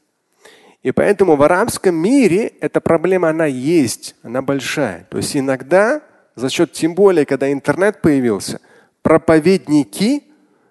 И 0.82 0.92
поэтому 0.92 1.36
в 1.36 1.42
арабском 1.42 1.94
мире 1.94 2.54
эта 2.60 2.80
проблема, 2.80 3.28
она 3.28 3.44
есть, 3.46 4.14
она 4.22 4.40
большая. 4.40 5.06
То 5.10 5.18
есть 5.18 5.36
иногда, 5.36 6.02
за 6.36 6.50
счет, 6.50 6.72
тем 6.72 6.94
более, 6.94 7.26
когда 7.26 7.50
интернет 7.52 8.00
появился, 8.00 8.60
проповедники 9.02 10.24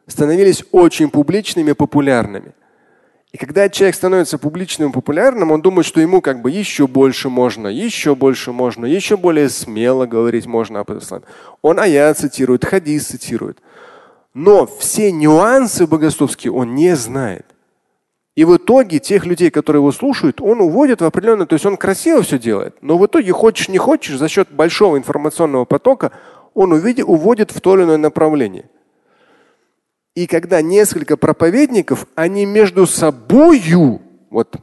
становились 0.07 0.63
очень 0.71 1.09
публичными, 1.09 1.73
популярными. 1.73 2.53
И 3.31 3.37
когда 3.37 3.69
человек 3.69 3.95
становится 3.95 4.39
публичным 4.39 4.89
и 4.89 4.93
популярным, 4.93 5.51
он 5.51 5.61
думает, 5.61 5.85
что 5.85 6.01
ему 6.01 6.19
как 6.19 6.41
бы 6.41 6.49
еще 6.49 6.87
больше 6.87 7.29
можно, 7.29 7.67
еще 7.67 8.15
больше 8.15 8.51
можно, 8.51 8.87
еще 8.87 9.17
более 9.17 9.49
смело 9.49 10.07
говорить 10.07 10.47
можно 10.47 10.79
об 10.79 10.91
исламе. 10.91 11.25
Он 11.61 11.79
аят 11.79 12.17
цитирует, 12.17 12.65
хадис 12.65 13.05
цитирует. 13.05 13.59
Но 14.33 14.65
все 14.65 15.11
нюансы 15.11 15.85
богословские 15.85 16.53
он 16.53 16.73
не 16.73 16.95
знает. 16.95 17.45
И 18.39 18.45
в 18.45 18.55
итоге 18.55 18.99
тех 18.99 19.25
людей, 19.25 19.51
которые 19.51 19.81
его 19.81 19.91
слушают, 19.91 20.39
он 20.39 20.61
уводит 20.61 21.01
в 21.01 21.03
определенное, 21.03 21.45
то 21.45 21.55
есть 21.55 21.65
он 21.65 21.75
красиво 21.75 22.21
все 22.21 22.39
делает, 22.39 22.73
но 22.79 22.97
в 22.97 23.05
итоге 23.05 23.33
хочешь 23.33 23.67
не 23.67 23.77
хочешь, 23.77 24.17
за 24.17 24.29
счет 24.29 24.49
большого 24.49 24.97
информационного 24.97 25.65
потока 25.65 26.13
он 26.53 26.71
увидит, 26.71 27.03
уводит 27.05 27.51
в 27.51 27.59
то 27.59 27.75
или 27.75 27.83
иное 27.83 27.97
направление. 27.97 28.69
И 30.15 30.25
когда 30.25 30.61
несколько 30.61 31.17
проповедников, 31.17 32.07
они 32.15 32.45
между 32.45 32.87
собою, 32.87 34.01
вот 34.29 34.55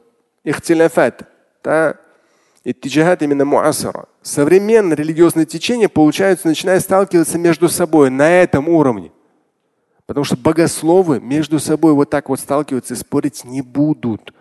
ихтиляфат, 0.42 1.28
да, 1.62 1.96
иттиджахат 2.64 3.20
именно 3.20 3.44
муасара, 3.44 4.06
современное 4.22 4.96
религиозное 4.96 5.44
течение, 5.44 5.90
получается, 5.90 6.48
начинает 6.48 6.80
сталкиваться 6.80 7.36
между 7.36 7.68
собой 7.68 8.08
на 8.08 8.40
этом 8.40 8.70
уровне. 8.70 9.12
Потому 10.06 10.24
что 10.24 10.36
богословы 10.36 11.20
между 11.20 11.58
собой 11.58 11.92
вот 11.92 12.10
так 12.10 12.28
вот 12.28 12.40
сталкиваться 12.40 12.94
и 12.94 12.96
спорить 12.96 13.44
не 13.44 13.60
будут. 13.60 14.32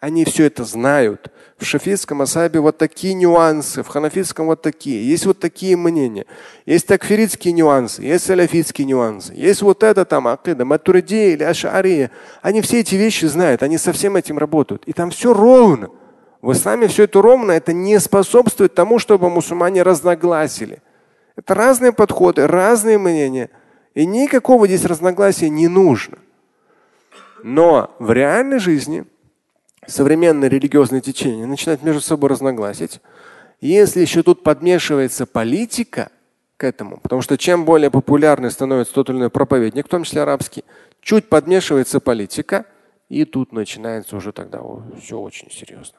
Они 0.00 0.24
все 0.24 0.44
это 0.44 0.62
знают. 0.62 1.32
В 1.58 1.64
шафитском 1.64 2.22
асабе 2.22 2.60
вот 2.60 2.78
такие 2.78 3.14
нюансы, 3.14 3.82
в 3.82 3.88
ханафитском 3.88 4.46
вот 4.46 4.62
такие. 4.62 5.04
Есть 5.04 5.26
вот 5.26 5.40
такие 5.40 5.76
мнения. 5.76 6.24
Есть 6.66 6.86
такфиритские 6.86 7.52
нюансы, 7.52 8.02
есть 8.02 8.26
салафитские 8.26 8.86
нюансы. 8.86 9.34
Есть 9.34 9.62
вот 9.62 9.82
это 9.82 10.04
там 10.04 10.28
акида, 10.28 10.64
матуридия 10.64 11.30
или 11.30 11.42
ашария. 11.42 12.12
Они 12.42 12.60
все 12.60 12.78
эти 12.78 12.94
вещи 12.94 13.24
знают, 13.24 13.64
они 13.64 13.76
со 13.76 13.92
всем 13.92 14.14
этим 14.14 14.38
работают. 14.38 14.84
И 14.86 14.92
там 14.92 15.10
все 15.10 15.34
ровно. 15.34 15.90
В 16.42 16.52
исламе 16.52 16.86
все 16.86 17.04
это 17.04 17.20
ровно, 17.20 17.50
это 17.50 17.72
не 17.72 17.98
способствует 17.98 18.74
тому, 18.74 19.00
чтобы 19.00 19.28
мусульмане 19.28 19.82
разногласили. 19.82 20.80
Это 21.34 21.54
разные 21.54 21.92
подходы, 21.92 22.46
разные 22.46 22.98
мнения. 22.98 23.50
И 23.98 24.06
никакого 24.06 24.68
здесь 24.68 24.84
разногласия 24.84 25.48
не 25.48 25.66
нужно. 25.66 26.18
Но 27.42 27.92
в 27.98 28.12
реальной 28.12 28.60
жизни 28.60 29.04
современное 29.88 30.48
религиозное 30.48 31.00
течение 31.00 31.46
начинает 31.46 31.82
между 31.82 32.00
собой 32.00 32.30
разногласить. 32.30 33.00
Если 33.60 34.00
еще 34.00 34.22
тут 34.22 34.44
подмешивается 34.44 35.26
политика 35.26 36.12
к 36.56 36.62
этому, 36.62 36.98
потому 36.98 37.22
что 37.22 37.36
чем 37.36 37.64
более 37.64 37.90
популярный 37.90 38.52
становится 38.52 38.94
тот 38.94 39.10
или 39.10 39.16
иной 39.16 39.30
проповедник, 39.30 39.86
в 39.86 39.90
том 39.90 40.04
числе 40.04 40.22
арабский, 40.22 40.62
чуть 41.00 41.28
подмешивается 41.28 41.98
политика, 41.98 42.66
и 43.08 43.24
тут 43.24 43.50
начинается 43.50 44.14
уже 44.14 44.30
тогда 44.30 44.60
все 45.02 45.18
очень 45.18 45.50
серьезно. 45.50 45.98